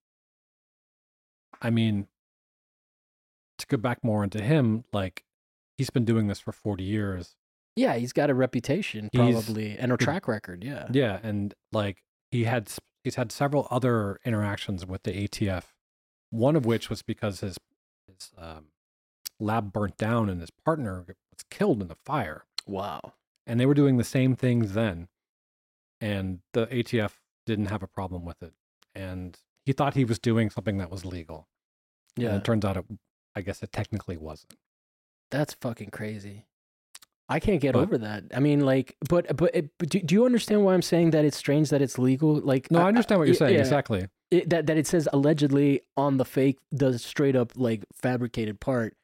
[1.62, 2.08] I mean,
[3.58, 5.24] to go back more into him, like
[5.78, 7.36] he's been doing this for forty years.
[7.76, 10.64] Yeah, he's got a reputation He's- probably and a track record.
[10.64, 10.88] Yeah.
[10.92, 12.70] Yeah, and like he had
[13.04, 15.64] he's had several other interactions with the ATF.
[16.32, 17.58] One of which was because his
[18.08, 18.66] his um,
[19.40, 22.46] lab burnt down and his partner was killed in the fire.
[22.68, 23.14] Wow.
[23.48, 25.08] And they were doing the same things then,
[26.00, 27.14] and the ATF
[27.46, 28.54] didn't have a problem with it.
[28.94, 31.48] And he thought he was doing something that was legal.
[32.16, 32.36] And Yeah.
[32.38, 32.86] it turns out it,
[33.36, 34.56] I guess it technically wasn't.
[35.32, 36.46] That's fucking crazy.
[37.32, 38.24] I can't get But- over that.
[38.36, 41.24] I mean, like, but but, it, but do, do you understand why I'm saying that
[41.26, 42.36] it's strange that it's legal?
[42.42, 43.60] Like, No, I understand what you're saying yeah.
[43.60, 44.08] exactly.
[44.32, 48.96] it, that that it says allegedly on the fake, the straight up like fabricated part,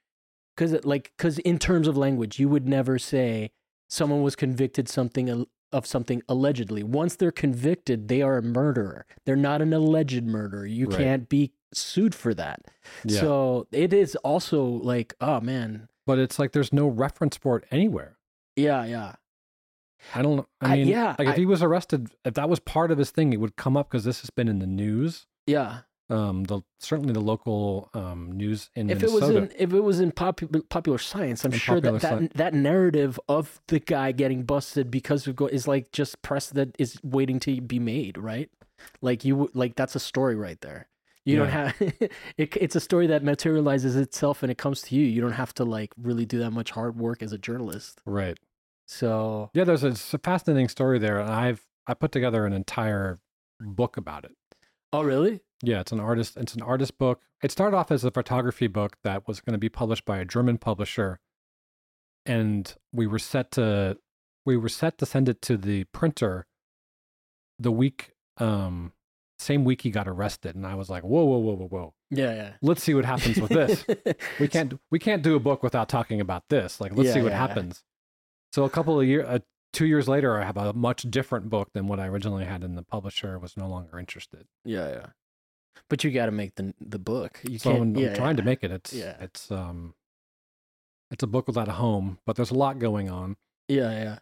[0.55, 3.51] because like because in terms of language, you would never say
[3.89, 6.81] someone was convicted something of something allegedly.
[6.83, 9.05] Once they're convicted, they are a murderer.
[9.25, 10.65] They're not an alleged murderer.
[10.65, 10.97] You Right.
[10.97, 12.61] can't be sued for that.
[13.03, 13.19] Yeah.
[13.19, 17.65] So it is also like, oh man, but it's like there's no reference for it
[17.71, 18.17] anywhere.
[18.55, 19.13] yeah, yeah.
[20.13, 20.35] I don't.
[20.35, 20.47] know.
[20.61, 22.97] I I- mean, yeah, like if I- he was arrested, if that was part of
[22.99, 25.25] his thing, it would come up because this has been in the news.
[25.47, 25.79] Yeah.
[26.07, 29.99] Um, the certainly the local um news in If it was in if it was
[29.99, 34.11] in popu- popular science, I'm In sure that popular that, that narrative of the guy
[34.11, 38.19] getting busted because of go is like just press that is waiting to be made,
[38.19, 38.51] right?
[39.01, 40.87] Like you like that's a story right there.
[41.25, 45.05] You don't have it, it's a story that materializes itself and it comes to you.
[45.05, 47.99] You don't have to like really do that much hard work as a journalist.
[48.05, 48.37] right.
[48.87, 53.19] So Yeah, there's a, a fascinating story there, and I've I put together an entire
[53.59, 54.35] book about it.
[54.93, 55.41] Oh really?
[55.63, 56.37] Yeah, it's an artist.
[56.37, 57.21] It's an artist book.
[57.41, 60.25] It started off as a photography book that was going to be published by a
[60.25, 61.19] German publisher,
[62.25, 63.97] and we were set to
[64.45, 66.45] we were set to send it to the printer
[67.57, 68.91] the week um
[69.45, 71.93] same week he got arrested, and I was like, whoa, whoa, whoa, whoa, whoa.
[72.11, 72.51] Yeah, yeah.
[72.61, 73.85] Let's see what happens with this.
[74.39, 76.81] we can't we can't do a book without talking about this.
[76.81, 77.47] Like, let's Yeah, see what yeah, yeah.
[77.47, 77.83] happens.
[78.53, 79.39] So a couple of years, uh,
[79.73, 82.77] two years later, I have a much different book than what I originally had, and
[82.77, 84.45] the publisher was no longer interested.
[84.63, 85.05] Yeah, yeah.
[85.89, 87.39] But you got to make the the book.
[87.43, 87.81] You so can't.
[87.83, 88.71] I'm, I'm yeah, trying to make it.
[88.71, 89.17] It's Yeah.
[89.19, 89.93] it's um
[91.11, 93.37] it's a book without a home, but there's a lot going on.
[93.67, 94.17] Yeah, yeah.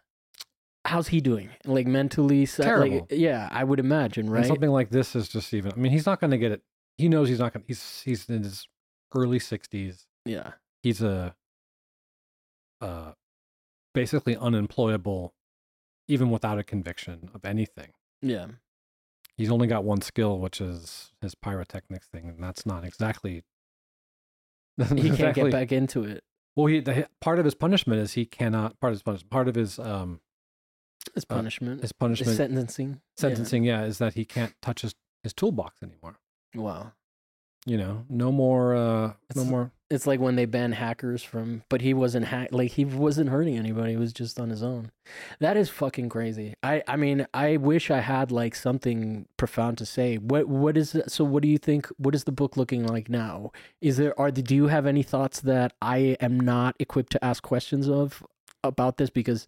[0.84, 1.48] How's he doing?
[1.64, 2.46] Like mentally?
[2.46, 2.98] Terrible.
[3.00, 4.46] Like, yeah, I would imagine, And right?
[4.46, 5.72] something like this is just even.
[5.72, 6.62] I mean, he's not going to get it.
[6.98, 7.62] He knows he's not going.
[7.62, 8.68] to He's he's in his
[9.14, 10.06] early sixties.
[10.26, 10.52] Yeah.
[10.82, 11.34] He's a
[12.80, 13.12] uh
[13.94, 15.32] basically unemployable,
[16.08, 17.92] even without a conviction of anything.
[18.20, 18.46] Yeah.
[19.36, 23.42] He's only got one skill, which is his pyrotechnics thing, and that's not exactly.
[24.96, 26.24] He can't get back into it.
[26.56, 28.78] Well, he the, part of his punishment is he cannot.
[28.80, 29.30] Part of his punishment.
[29.30, 30.20] Part of his um
[31.14, 31.82] His Uh, punishment.
[31.82, 33.00] his punishment sentencing.
[33.16, 33.84] sentencing, yeah.
[33.84, 36.16] is that he can't touch his, his toolbox anymore.
[36.54, 36.60] Yeah.
[36.60, 36.92] Wow.
[37.66, 39.70] You know, no more, uh, no more.
[39.88, 42.48] It's like when they ban hackers from, but he wasn't hack.
[42.52, 43.92] Like he wasn't hurting anybody.
[43.92, 44.90] He was just on his own.
[45.40, 46.54] That is fucking crazy.
[46.62, 50.16] I, I mean, I wish I had like something profound to say.
[50.16, 50.94] What, what is?
[51.06, 51.86] So, what do you think?
[51.96, 53.50] What is the book looking like now?
[53.80, 54.30] Is there are?
[54.30, 58.22] Do you have any thoughts that I am not equipped to ask questions of
[58.62, 59.46] about this because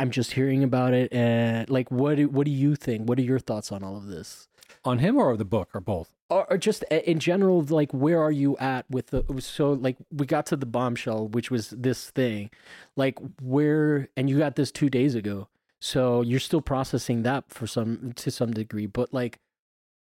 [0.00, 3.08] I'm just hearing about it and like, what, do- what do you think?
[3.08, 4.48] What are your thoughts on all of this?
[4.84, 6.14] On him or the book or both?
[6.30, 9.96] or, or just eh, in general like where are you at with the so like
[10.10, 12.50] we got to the bombshell which was this thing
[12.96, 15.48] like where and you got this two days ago
[15.80, 19.38] so you're still processing that for some to some degree but like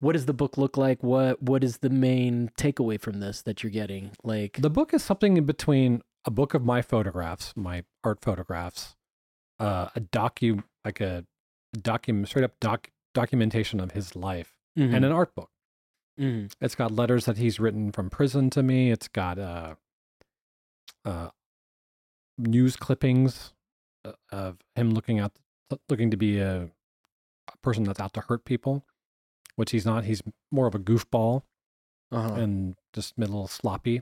[0.01, 3.63] what does the book look like what what is the main takeaway from this that
[3.63, 7.84] you're getting like The book is something in between a book of my photographs, my
[8.03, 8.95] art photographs,
[9.64, 11.26] uh, a docu, like a
[11.80, 15.49] document, straight up doc documentation of his life, Mhm, and an art book.
[16.20, 16.51] mhm.
[16.61, 18.91] It's got letters that he's written from prison to me.
[18.91, 19.76] It's got uh,
[21.05, 21.30] uh,
[22.38, 23.53] news clippings
[24.05, 25.32] uh, of him looking out,
[25.89, 26.64] looking to be a,
[27.51, 28.84] a person that's out to hurt people,
[29.55, 30.05] which he's not.
[30.05, 31.43] He's more of a goofball
[32.11, 32.34] uh-huh.
[32.36, 34.01] and just a little sloppy.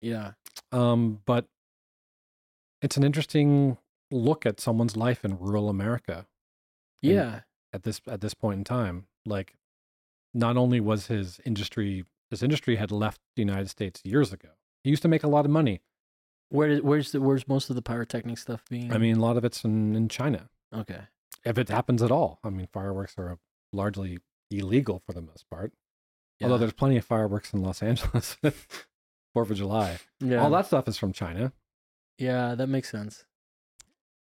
[0.00, 0.32] yeah
[0.72, 1.46] Um, but
[2.82, 3.76] it's an interesting
[4.10, 6.26] look at someone's life in rural America.
[7.02, 7.40] Yeah.
[7.72, 9.06] at this at this point in time.
[9.24, 9.54] Like,
[10.34, 14.48] not only was his industry his industry had left the United States years ago.
[14.82, 15.82] He used to make a lot of money.
[16.48, 18.92] Where where's the, where's most of the pyrotechnic stuff being?
[18.92, 21.00] I mean, a lot of it's in, in China, okay.
[21.44, 22.38] if it happens at all.
[22.44, 23.38] I mean, fireworks are
[23.72, 24.18] largely
[24.50, 25.72] illegal for the most part.
[26.42, 28.36] Although there's plenty of fireworks in Los Angeles,
[29.32, 29.98] Fourth of July.
[30.20, 30.42] yeah.
[30.42, 31.52] All that stuff is from China.
[32.18, 33.24] Yeah, that makes sense.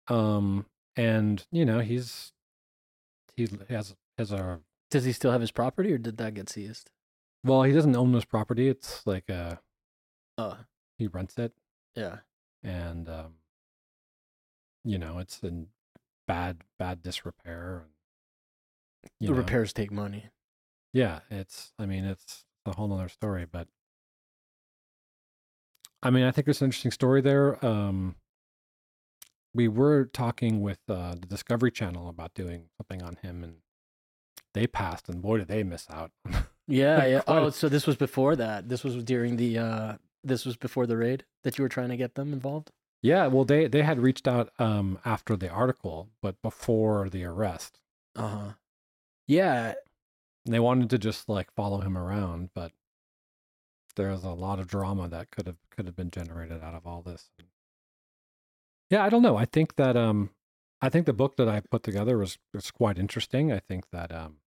[0.07, 2.31] Um, and you know he's
[3.35, 6.91] he has has a Does he still have his property, or did that get seized?
[7.43, 8.67] well he doesn't own this property.
[8.69, 9.55] It's like uh
[10.37, 10.57] Oh,
[10.97, 11.53] he rents it,
[11.95, 12.17] yeah.
[12.63, 13.35] and um,
[14.83, 15.67] you know it's in
[16.27, 17.85] bad bad disrepair.
[19.03, 20.25] And, the know, repairs take money.
[20.91, 21.71] Yeah, it's.
[21.79, 23.67] I mean, it's a whole nother story, but
[26.01, 27.63] I mean, I think it's an interesting story there.
[27.65, 28.15] Um,
[29.55, 33.55] we were talking with uh, the Discovery Channel about doing something on him, and
[34.53, 36.11] they passed, and boy, did they miss out.
[36.67, 37.21] Yeah, yeah.
[37.27, 38.69] Oh, so this was before that.
[38.69, 39.59] This was during the.
[39.59, 42.71] uh This was before the raid that you were trying to get them involved.
[43.03, 47.79] yeah, well, they they had reached out um, after the article, but before the arrest.
[48.15, 48.51] Uh huh.
[49.27, 49.75] Yeah,
[50.45, 52.71] And they wanted to just like follow him around, but
[53.95, 57.03] there's a lot of drama that could have could have been generated out of all
[57.03, 57.29] this.
[58.89, 59.35] Yeah, I don't know.
[59.37, 60.31] I think that um
[60.81, 63.51] I think the book that I put together was was quite interesting.
[63.51, 64.37] I think that um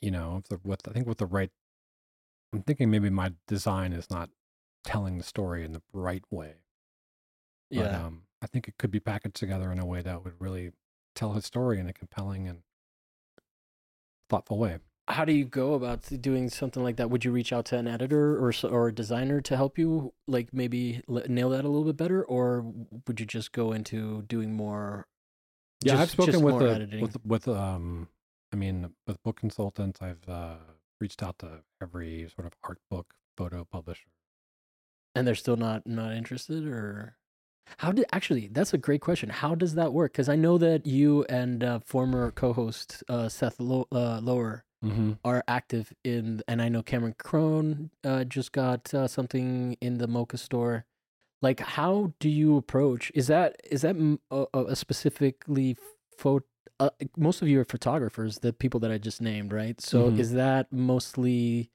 [0.00, 1.50] you know, the, with I think with the right
[2.52, 4.30] I'm thinking maybe my design is not
[4.84, 6.54] telling the story in the right way.
[7.70, 8.06] But yeah.
[8.06, 10.72] um I think it could be packaged together in a way that would really
[11.14, 12.62] tell his story in a compelling and
[14.28, 14.78] thoughtful way.
[15.08, 17.10] How do you go about doing something like that?
[17.10, 20.52] Would you reach out to an editor or or a designer to help you, like
[20.52, 22.64] maybe nail that a little bit better, or
[23.06, 25.08] would you just go into doing more?
[25.82, 27.00] Yeah, just- I've spoken with the, editing?
[27.00, 28.08] with with um
[28.52, 30.00] I mean with book consultants.
[30.00, 30.56] I've uh,
[31.00, 34.10] reached out to every sort of art book photo publisher.
[35.16, 37.16] and they're still not not interested or
[37.78, 40.84] how did actually that's a great question how does that work because i know that
[40.86, 45.12] you and uh, former co-host uh, seth Lo- uh, lower Mm-hmm.
[45.26, 50.08] are active in and i know cameron crone uh, just got uh, something in the
[50.08, 50.86] mocha store
[51.42, 53.94] like how do you approach is that is that
[54.30, 55.76] a, a specifically
[56.16, 56.46] photo
[56.78, 60.18] uh, most of you are photographers the people that i just named right so Mhm.
[60.18, 61.70] is that mostly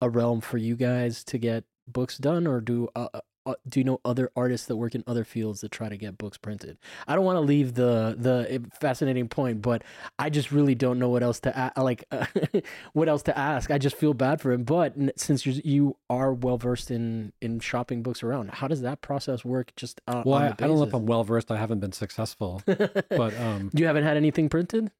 [0.00, 3.08] a realm for you guys to get books done or do uh,
[3.48, 5.96] uh, uh, do you know other artists that work in other fields that try to
[5.96, 6.76] get books printed
[7.06, 9.82] i don't want to leave the the fascinating point but
[10.18, 12.04] i just really don't know what else to a- like
[12.92, 15.96] what else to ask i just feel bad for him but n- since you you
[16.10, 20.22] are well versed in in shopping books around how does that process work just uh,
[20.26, 20.94] Well, I, I don't know if?
[20.94, 21.50] I'm well versed.
[21.50, 24.90] I haven't been successful, but um, you haven't had anything printed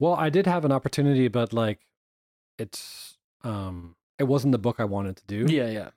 [0.00, 1.78] well, I did have an opportunity, but like,
[2.58, 5.46] it's um, it wasn't the book I wanted to do.
[5.52, 5.90] yeah yeah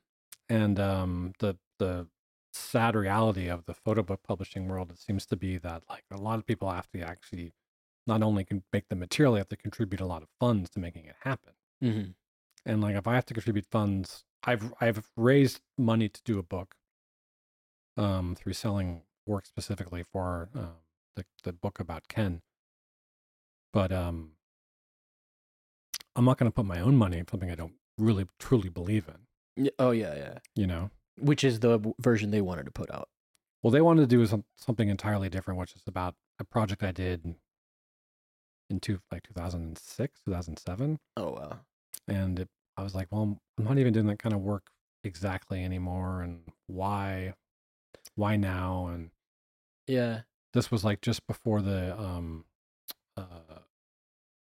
[0.49, 2.07] and um, the the
[2.53, 6.17] sad reality of the photo book publishing world it seems to be that like a
[6.17, 7.53] lot of people have to actually
[8.07, 10.79] not only can make the material they have to contribute a lot of funds to
[10.79, 11.53] making it happen.
[11.83, 12.11] Mm-hmm.
[12.65, 16.43] and like if i have to contribute funds i've i've raised money to do a
[16.43, 16.75] book
[17.97, 20.69] um through selling work specifically for um,
[21.15, 22.41] the the book about ken.
[23.73, 24.31] But um
[26.15, 29.07] i'm not going to put my own money in something i don't really truly believe
[29.07, 29.71] in.
[29.77, 30.37] Oh yeah yeah.
[30.55, 33.09] You know which is the w- version they wanted to put out
[33.63, 36.91] Well, they wanted to do some, something entirely different, which is about a project I
[36.91, 37.35] did in,
[38.69, 40.99] in two, like 2006, 2007.
[41.17, 41.59] oh wow
[42.07, 44.67] And it, I was like, well, I'm not even doing that kind of work
[45.03, 46.21] exactly anymore.
[46.21, 47.33] And why,
[48.15, 48.87] why now?
[48.87, 49.11] And
[49.87, 50.21] yeah
[50.53, 52.45] this was like just before the, um,
[53.15, 53.59] uh,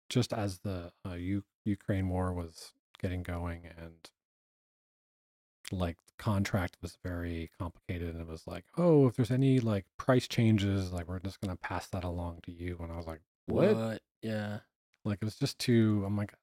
[0.09, 4.09] just as the uh, U- Ukraine war was getting going and
[5.71, 9.85] like the contract was very complicated and it was like oh if there's any like
[9.97, 13.21] price changes like we're just to pass that along to you and i was like
[13.47, 14.01] what?
[14.21, 14.59] Yeah.
[15.05, 16.33] Like it was just too i'm like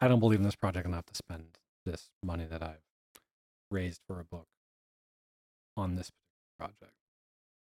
[0.00, 2.82] i don't believe in this project enough to spend this money that i've
[3.70, 4.46] raised for a book
[5.76, 6.10] on this
[6.58, 6.92] project.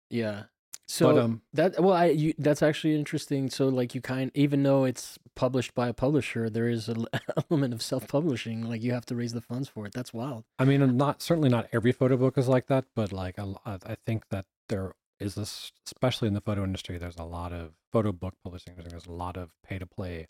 [0.09, 0.45] Yeah.
[0.91, 3.49] So but um that well, I you, that's actually interesting.
[3.49, 7.07] So like you kind even though it's published by a publisher, there is an
[7.49, 8.63] element of self-publishing.
[8.69, 9.93] Like you have to raise the funds for it.
[9.95, 10.43] That's wild.
[10.59, 13.55] I mean, I'm not certainly not every photo book is like that, but like I
[13.65, 16.99] I think that there is this, especially in the photo industry.
[16.99, 18.75] There's a lot of photo book publishing.
[18.77, 20.27] There's a lot of pay to play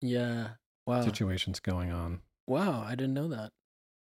[0.00, 0.48] Yeah.
[0.86, 1.02] Wow.
[1.02, 2.22] situations going on.
[2.48, 2.82] Wow.
[2.84, 3.52] I didn't know that.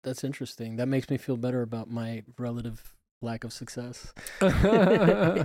[0.05, 0.77] That's interesting.
[0.77, 4.13] That makes me feel better about my relative lack of success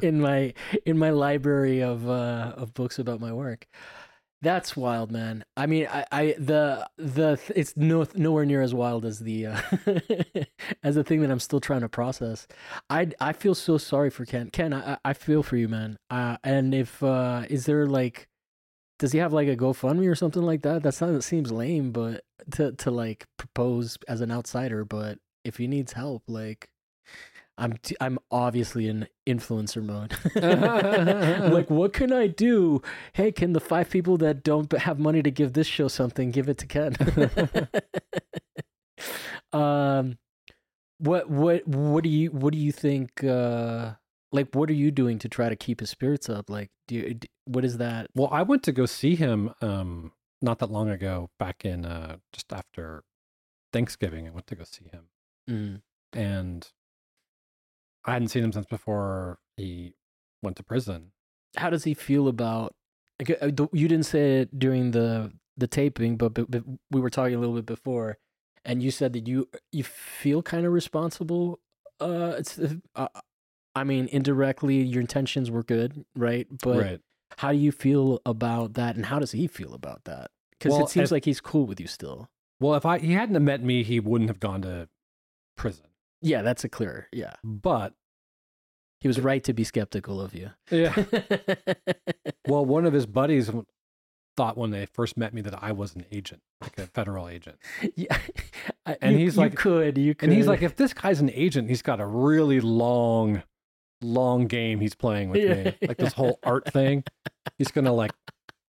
[0.02, 0.54] in my
[0.86, 3.68] in my library of uh of books about my work.
[4.44, 5.46] That's wild, man.
[5.56, 9.62] I mean, I, I the the it's no nowhere near as wild as the uh,
[10.84, 12.46] as the thing that I'm still trying to process.
[12.90, 14.50] I I feel so sorry for Ken.
[14.50, 15.96] Ken, I I feel for you, man.
[16.10, 18.28] Uh, and if uh, is there like,
[19.00, 20.84] does he have like a GoFundMe or something like that?
[20.84, 24.84] That sounds seems lame, but to to like propose as an outsider.
[24.84, 26.68] But if he needs help, like
[27.58, 30.14] I'm t- I'm obviously in influencer mode.
[31.54, 32.82] like, what can I do?
[33.14, 36.50] Hey, can the five people that don't have money to give this show something give
[36.50, 36.96] it to Ken?
[39.54, 40.18] um,
[41.00, 43.24] what what what do you what do you think?
[43.24, 43.94] Uh,
[44.32, 46.50] like, what are you doing to try to keep his spirits up?
[46.50, 48.08] Like, do you what is that?
[48.16, 52.18] well, I went to go see him um not that long ago, back in uh
[52.32, 53.04] just after
[53.72, 54.28] Thanksgiving.
[54.28, 55.04] I went to go see him,
[55.50, 55.82] Mm.
[56.14, 56.68] and
[58.06, 59.94] I hadn't seen him since before he
[60.42, 61.12] went to prison.
[61.56, 62.74] How does he feel about?
[63.42, 67.36] uh, You didn't say it during the the taping, but, but, but we were talking
[67.36, 68.18] a little bit before,
[68.66, 71.60] and you said that you you feel kind of responsible.
[72.00, 72.60] Uh, it's
[72.96, 73.08] uh,
[73.76, 76.48] I mean, indirectly, your intentions were good, right?
[76.62, 77.00] But right.
[77.38, 80.32] how do you feel about that, and how does he feel about that?
[80.52, 82.30] Because Well, it seems if- like he's cool with you still.
[82.60, 84.88] Well, if I he hadn't have met me, he wouldn't have gone to
[85.56, 85.86] prison.
[86.24, 87.08] Yeah, that's a clear.
[87.12, 87.94] Yeah, But
[89.02, 90.52] he was right to be skeptical of you.
[90.72, 90.96] yeah,
[92.48, 93.52] well, one of his buddies
[94.36, 97.58] thought when they first met me that I was an agent, like a federal agent.
[97.96, 98.18] yeah,
[99.02, 101.30] And you- he's you like- could, you could, And he's like, if this guy's an
[101.32, 103.44] agent, he's got a really long,
[104.02, 105.64] long game he's playing with Yeah.
[105.64, 105.78] me.
[105.88, 107.04] Like this whole art thing.
[107.58, 108.12] He's gonna like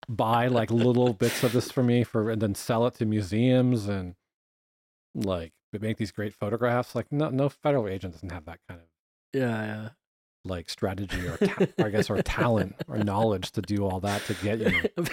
[0.07, 3.87] buy like little bits of this for me for and then sell it to museums
[3.87, 4.13] and
[5.15, 6.95] like make these great photographs.
[6.95, 8.87] Like no no federal agent doesn't have that kind of
[9.33, 9.89] yeah,
[10.45, 14.23] like strategy or, ta- or I guess or talent or knowledge to do all that
[14.25, 15.07] to get you.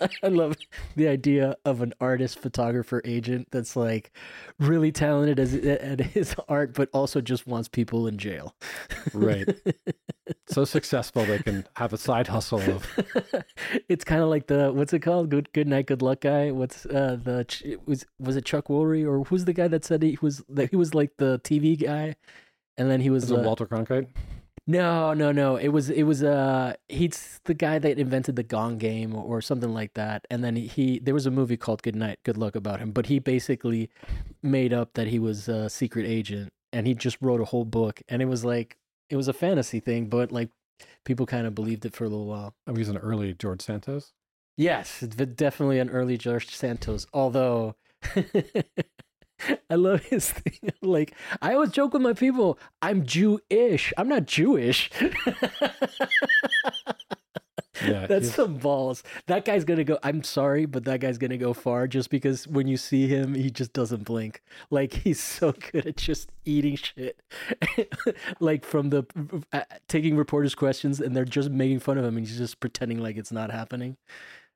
[0.22, 0.56] I love
[0.94, 4.12] the idea of an artist photographer agent that's like
[4.58, 8.54] really talented as, at his art, but also just wants people in jail.
[9.12, 9.48] Right.
[10.50, 12.86] So successful they can have a side hustle of
[13.88, 15.30] it's kind of like the what's it called?
[15.30, 16.50] Good Good Night, Good Luck guy.
[16.50, 17.46] What's uh the
[17.86, 20.76] was was it Chuck Woolery or who's the guy that said he was that he
[20.76, 22.16] was like the TV guy,
[22.76, 24.08] and then he was uh, Walter Cronkite.
[24.66, 28.76] no no no it was it was uh he's the guy that invented the Gong
[28.78, 31.82] game or, or something like that, and then he, he there was a movie called
[31.82, 33.90] Good Night, Good Luck about him, but he basically
[34.42, 38.02] made up that he was a secret agent, and he just wrote a whole book,
[38.08, 38.76] and it was like
[39.10, 40.50] it was a fantasy thing, but like
[41.04, 42.54] people kind of believed it for a little while.
[42.66, 44.12] Oh, he's an early George Santos.
[44.56, 47.06] Yes, definitely an early George Santos.
[47.12, 47.76] Although
[49.70, 50.72] I love his thing.
[50.82, 53.92] Like I always joke with my people, I'm Jewish.
[53.96, 54.90] I'm not Jewish.
[57.86, 59.02] Yeah, That's some balls.
[59.26, 59.98] That guy's gonna go.
[60.02, 63.50] I'm sorry, but that guy's gonna go far just because when you see him, he
[63.50, 64.42] just doesn't blink.
[64.70, 67.20] Like he's so good at just eating shit.
[68.40, 69.04] like from the
[69.52, 72.98] uh, taking reporters' questions and they're just making fun of him, and he's just pretending
[72.98, 73.96] like it's not happening.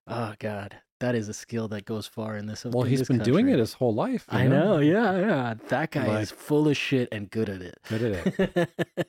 [0.07, 2.65] Oh God, that is a skill that goes far in this.
[2.65, 4.27] Well, in he's this been doing it his whole life.
[4.33, 5.55] you I know, yeah, yeah.
[5.69, 7.79] That guy Like- is full of shit and good at it.
[7.89, 8.67] Good at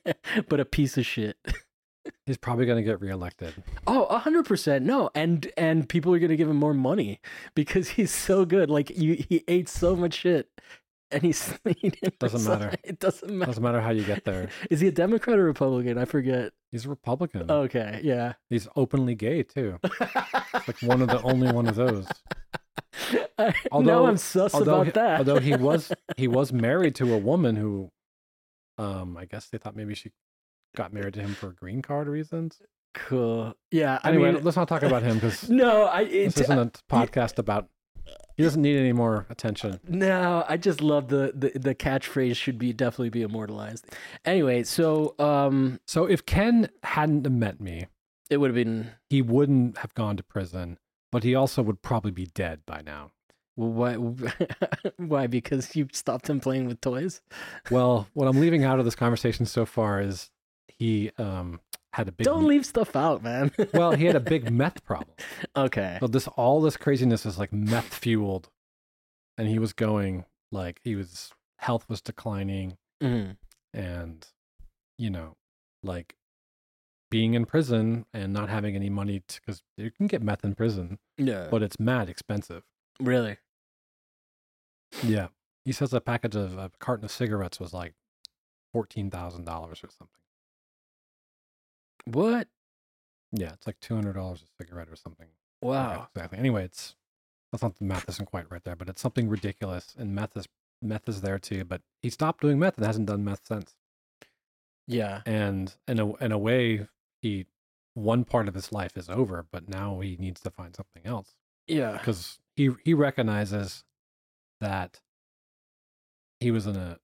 [0.07, 0.17] it.
[0.49, 1.37] but a piece of shit.
[2.25, 3.53] He's probably going to get reelected.
[3.87, 4.85] Oh, a hundred percent.
[4.85, 7.19] No, and and people are gonna give him more money
[7.55, 8.69] because he's so good.
[8.69, 10.49] Like you, he ate so much shit,
[11.11, 12.75] and he's he Doesn't matter.
[12.83, 13.49] It doesn't matter.
[13.51, 14.49] Doesn't matter how you get there.
[14.69, 15.97] Is he a Democrat or Republican?
[15.97, 16.51] I forget.
[16.71, 17.49] He's a Republican.
[17.51, 18.33] Okay, yeah.
[18.49, 19.79] He's openly gay too.
[20.53, 22.07] Like one of the only one of those.
[23.37, 25.17] I, Although- now I'm sus Although, about he, that.
[25.19, 27.91] although he was he was married to a woman who,
[28.77, 30.11] um, I guess they thought maybe she
[30.75, 32.61] got married to him for green card reasons.
[32.93, 33.53] cool.
[33.71, 33.99] Yeah.
[34.03, 36.05] I Anyway, mean, let's not talk about him because no, I.
[36.05, 37.69] this isn't a podcast about.
[38.35, 39.79] He doesn't need any more attention.
[39.87, 43.85] No, I just love the, the the catchphrase should be definitely be immortalized.
[44.25, 47.85] Anyway, so um, So if Ken hadn't met me,
[48.31, 50.79] it would have been he wouldn't have gone to prison,
[51.11, 53.11] but he also would probably be dead by now.
[53.55, 53.93] why
[54.97, 57.21] why because you stopped him playing with toys.
[57.69, 60.31] Well, what I'm leaving out of this conversation so far is
[60.67, 61.59] he um
[61.93, 63.51] had a big Don't leave stuff out, man.
[63.73, 65.15] well, he had a big meth problem.
[65.55, 65.97] okay.
[65.99, 68.49] So this all this craziness is like meth fueled,
[69.37, 73.37] and he was going like he was health was declining, Mhm.
[73.73, 74.27] and
[74.97, 75.35] you know,
[75.83, 76.15] like
[77.11, 80.97] being in prison and not having any money because you can get meth in prison,
[81.17, 81.47] Yeah.
[81.51, 82.63] but it's mad expensive.
[82.99, 83.37] really?
[85.03, 85.27] Yeah,
[85.65, 87.93] he says a package of a carton of cigarettes was like
[88.71, 90.07] fourteen thousand dollars or something.
[92.05, 92.47] What?
[93.31, 95.27] Yeah, it's like two hundred dollars a cigarette or something.
[95.61, 96.07] Wow.
[96.13, 96.37] exactly.
[96.37, 96.95] Anyway, it's
[97.51, 99.95] that's not the math isn't quite right there, but it's something ridiculous.
[99.97, 100.47] And meth is
[100.81, 101.63] meth is there too.
[101.63, 103.75] But he stopped doing meth and hasn't done meth since.
[104.87, 105.21] Yeah.
[105.25, 106.87] And in a in a way,
[107.21, 107.45] he
[107.95, 111.35] one part of his life is over, but now he needs to find something else
[111.67, 111.93] Yeah.
[111.93, 113.83] because he he recognizes
[114.59, 114.99] that
[116.39, 116.97] he was in a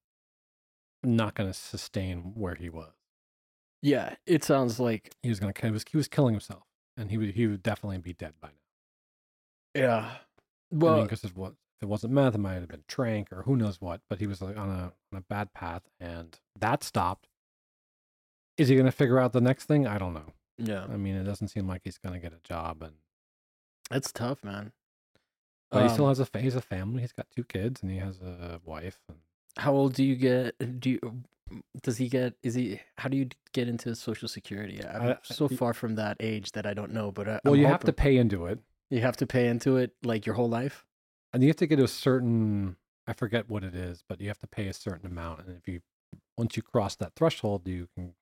[1.04, 2.92] not going to sustain where he was.
[3.82, 4.16] Yeah.
[4.26, 6.64] It sounds like He was going to he was he was killing himself,
[6.98, 9.82] and he would he would definitely be dead by now.
[9.82, 10.12] yeah.
[10.72, 13.56] Well, because it was if it wasn't meth, it might have been trank or who
[13.56, 14.02] knows what.
[14.10, 17.28] But he was like on a on a bad path, and that stopped.
[18.58, 19.88] Is he going to figure out the next thing?
[19.88, 20.34] I don't know.
[20.58, 20.84] yeah.
[20.84, 22.96] I mean, it doesn't seem like he's going to get a job, and
[23.90, 24.74] That's tough, man.
[25.72, 27.02] but he still Um, has a he's a family.
[27.02, 29.00] He's got two kids, and he has a wife.
[29.08, 29.20] And
[29.60, 30.56] How old do you get?
[30.80, 31.00] Do you?
[31.84, 32.34] Does he get?
[32.44, 32.80] Is he?
[32.98, 34.82] How do you get into Social Security?
[34.86, 37.12] I'm I- so far from that age that I don't know.
[37.12, 39.78] But I, well, I'm you have to pay into it, You have to pay into
[39.78, 40.86] it like your whole life.
[41.34, 42.78] and you have to get a certain.
[43.08, 45.68] I forget what it is, but you have to pay a certain amount, and if
[45.68, 45.82] you
[46.38, 48.14] once you cross that threshold, you can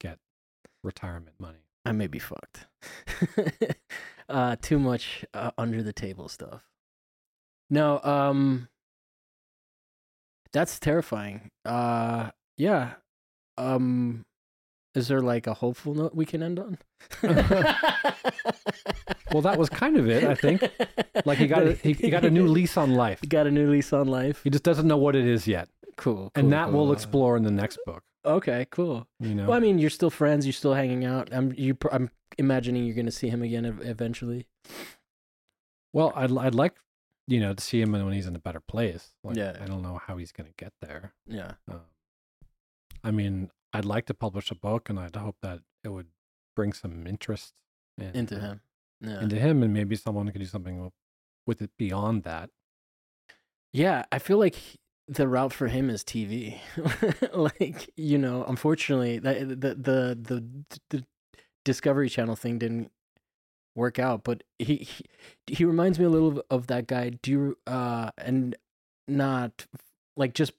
[0.00, 0.18] get
[0.82, 1.64] retirement money.
[1.84, 2.66] I may be fucked.
[4.28, 6.62] uh, too much uh, under the table stuff.
[7.70, 8.68] No, um,
[10.52, 11.50] that's terrifying.
[11.64, 12.94] Uh, yeah.
[13.58, 14.24] Um,
[14.94, 16.78] is there like a hopeful note we can end on?
[19.32, 20.62] Well, that was kind of it, I think.
[21.24, 23.20] Like he got a, he, he got a new lease on life.
[23.22, 24.42] He got a new lease on life.
[24.44, 26.14] He just doesn't know what it is yet, Cool.
[26.16, 28.02] cool, and that we'll explore in the next book.
[28.26, 29.06] Okay, cool.
[29.20, 30.44] You know, Well, I mean, you're still friends.
[30.44, 31.30] You're still hanging out.
[31.32, 31.78] I'm you.
[31.90, 34.46] I'm imagining you're going to see him again ev- eventually.
[35.94, 36.74] well, I'd I'd like
[37.28, 39.12] you know to see him when he's in a better place.
[39.24, 39.56] Like, Yeah.
[39.60, 41.12] I don't know how he's going to get there.
[41.26, 41.52] Yeah.
[41.70, 41.80] Um,
[43.04, 46.08] I mean, I'd like to publish a book, and I'd hope that it would
[46.54, 47.54] bring some interest
[47.98, 48.60] in, Into him.
[49.00, 49.20] Yeah.
[49.22, 50.92] into him, and maybe someone could do something
[51.46, 52.50] with it beyond that.
[53.72, 56.60] Yeah, I feel like he- the route for him is TV.
[57.34, 61.04] like, you know, unfortunately, that the the the the
[61.64, 62.92] Discovery Channel thing didn't
[63.74, 65.04] work out, but he he,
[65.46, 67.10] he reminds me a little of that guy.
[67.10, 68.56] Do you uh and
[69.08, 69.66] not
[70.16, 70.52] like just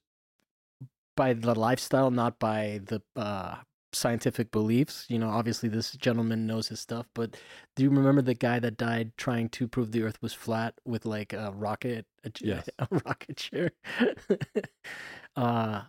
[1.15, 3.57] by the lifestyle, not by the uh
[3.93, 5.05] scientific beliefs.
[5.09, 7.37] You know, obviously this gentleman knows his stuff, but
[7.75, 11.05] do you remember the guy that died trying to prove the earth was flat with
[11.05, 12.67] like a rocket a, Yes.
[12.79, 13.71] a rocket chair?
[15.35, 15.83] uh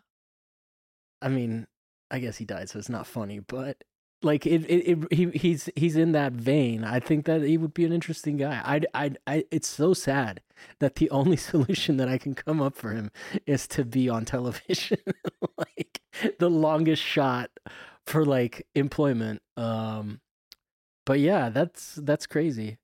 [1.22, 1.66] I mean,
[2.10, 3.82] I guess he died so it's not funny, but
[4.24, 6.84] like it, it, it he he's he's in that vein.
[6.84, 8.60] I think that he would be an interesting guy.
[8.64, 10.40] I I I it's so sad
[10.80, 13.10] that the only solution that I can come up for him
[13.46, 14.98] is to be on television.
[15.58, 16.00] like
[16.38, 17.50] the longest shot
[18.06, 19.42] for like employment.
[19.56, 20.20] Um
[21.06, 22.78] but yeah, that's that's crazy.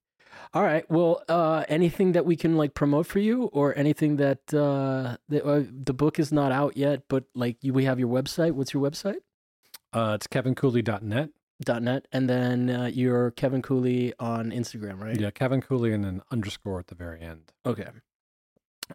[0.53, 0.89] All right.
[0.89, 5.43] Well, uh anything that we can like promote for you or anything that uh the,
[5.43, 8.51] uh, the book is not out yet, but like you we have your website.
[8.51, 9.21] What's your website?
[9.93, 11.29] Uh, it's kevincooley.net.
[11.81, 15.19] net and then uh, you're Kevin Cooley on Instagram, right?
[15.19, 17.51] Yeah, Kevin Cooley and an underscore at the very end.
[17.65, 17.87] Okay.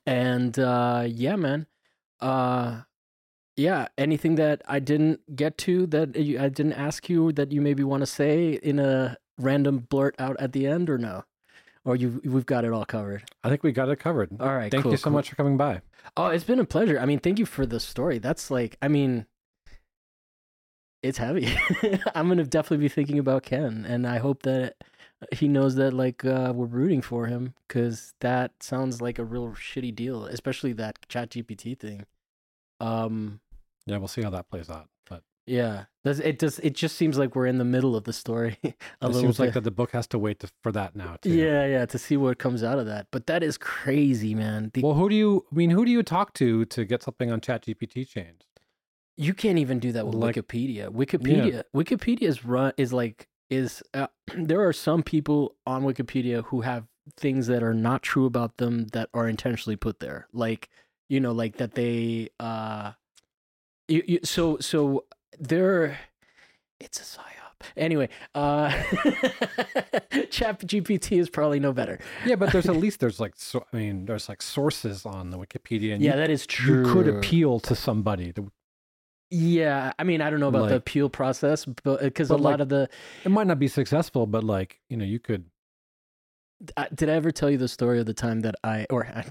[0.06, 1.66] And uh yeah, man.
[2.20, 2.82] Uh
[3.56, 7.62] yeah, anything that I didn't get to that you, I didn't ask you that you
[7.62, 11.24] maybe want to say in a random blurt out at the end or no?
[11.84, 13.24] Or you we've got it all covered.
[13.44, 14.30] I think we got it covered.
[14.40, 14.70] All right.
[14.70, 15.12] Thank cool, you so cool.
[15.12, 15.80] much for coming by.
[16.16, 16.98] Oh, it's been a pleasure.
[16.98, 18.18] I mean, thank you for the story.
[18.18, 19.26] That's like, I mean,
[21.08, 21.48] it's heavy.
[22.14, 24.76] I'm gonna definitely be thinking about Ken, and I hope that
[25.32, 29.48] he knows that like uh, we're rooting for him because that sounds like a real
[29.52, 32.04] shitty deal, especially that Chat GPT thing.
[32.80, 33.40] Um,
[33.86, 34.88] Yeah, we'll see how that plays out.
[35.08, 38.12] But yeah, Does it does it just seems like we're in the middle of the
[38.12, 39.44] story a it little seems bit.
[39.44, 41.30] like that the book has to wait to, for that now too.
[41.32, 43.06] yeah, yeah, to see what comes out of that.
[43.10, 44.70] But that is crazy, man.
[44.74, 45.46] The, Well, who do you?
[45.50, 48.44] I mean, who do you talk to to get something on ChatGPT changed?
[49.16, 50.88] You can't even do that with Like- Wikipedia.
[50.88, 56.60] Wikipedia, Wikipedia is run is like is uh, there are some people on Wikipedia who
[56.62, 56.84] have
[57.16, 60.26] things that are not true about them that are intentionally put there.
[60.32, 60.68] Like
[61.08, 62.92] you know, like that they uh,
[63.88, 65.04] you, you, so so
[65.38, 65.98] they're
[66.80, 67.22] it's a psyop.
[67.76, 68.70] Anyway, uh,
[70.30, 71.98] Chat GPT is probably no better.
[72.24, 75.38] Yeah, but there's at least there's like so, I mean there's like sources on the
[75.38, 76.86] Wikipedia, and Yeah, you, that is true.
[76.86, 78.32] you could appeal to somebody.
[78.34, 78.50] To,
[79.30, 82.60] Yeah, I mean, I don't know about the appeal process, but because a But, lot
[82.60, 82.88] of the
[83.24, 85.46] it might not be successful, but like you know you could
[86.76, 89.22] uh, did I ever tell you the story of the time that I, or I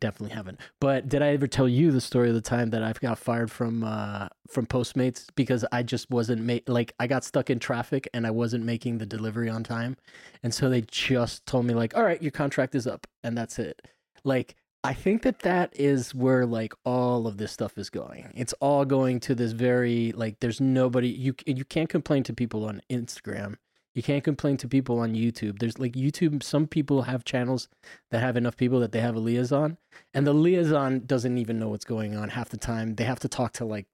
[0.00, 2.92] definitely haven't, but did I ever tell you the story of the time that I
[2.94, 7.48] got fired from uh, from Postmates because I just wasn't ma- like I got stuck
[7.48, 9.96] in traffic and I wasn't making the delivery on time,
[10.42, 13.58] and so they just told me like, all right, your contract is up, and that's
[13.58, 13.80] it.
[14.24, 18.30] Like I think that that is where like all of this stuff is going.
[18.34, 22.66] It's all going to this very like there's nobody you you can't complain to people
[22.66, 23.56] on Instagram
[23.94, 25.60] you can't complain to people on YouTube.
[25.60, 27.68] There's like YouTube, some people have channels
[28.10, 29.78] that have enough people that they have a liaison,
[30.12, 32.96] and the liaison doesn't even know what's going on half the time.
[32.96, 33.86] They have to talk to like,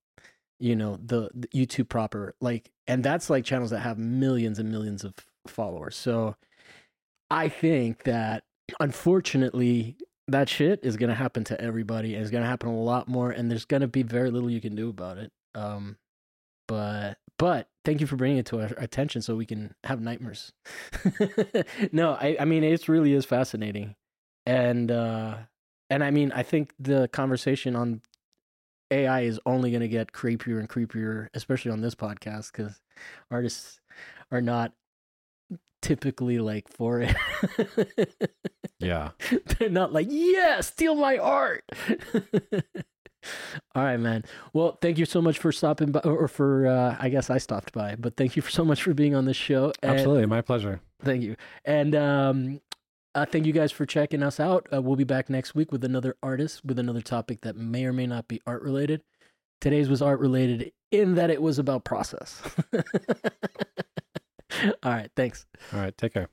[0.58, 4.70] you know, the, the YouTube proper, like, and that's like channels that have millions and
[4.70, 5.14] millions of
[5.46, 5.96] followers.
[5.96, 6.36] So
[7.30, 8.44] I think that
[8.80, 9.96] unfortunately,
[10.31, 13.09] that shit is going to happen to everybody and it's going to happen a lot
[13.09, 15.32] more, and there's going to be very little you can do about it.
[15.55, 15.97] Um,
[16.69, 20.52] but but thank you for bringing it to our attention so we can have nightmares.
[21.93, 23.97] no, I, I mean it really is fascinating,
[24.47, 25.36] and uh,
[25.89, 28.02] and I mean I think the conversation on
[28.90, 32.81] AI is only going to get creepier and creepier, especially on this podcast because
[33.31, 33.81] artists
[34.31, 34.73] are not
[35.82, 37.16] typically like for it.
[38.81, 39.11] Yeah.
[39.59, 41.65] They're not like, yeah, steal my art.
[43.74, 44.24] All right, man.
[44.52, 47.73] Well, thank you so much for stopping by, or for, uh, I guess I stopped
[47.73, 49.73] by, but thank you so much for being on this show.
[49.82, 50.27] And Absolutely.
[50.27, 50.81] My pleasure.
[51.02, 51.36] Thank you.
[51.65, 52.61] And um,
[53.15, 54.66] uh, thank you guys for checking us out.
[54.73, 57.93] Uh, we'll be back next week with another artist with another topic that may or
[57.93, 59.02] may not be art related.
[59.61, 62.40] Today's was art related in that it was about process.
[64.82, 65.11] All right.
[65.16, 65.47] Thanks.
[65.73, 65.97] All right.
[65.97, 66.28] Take care.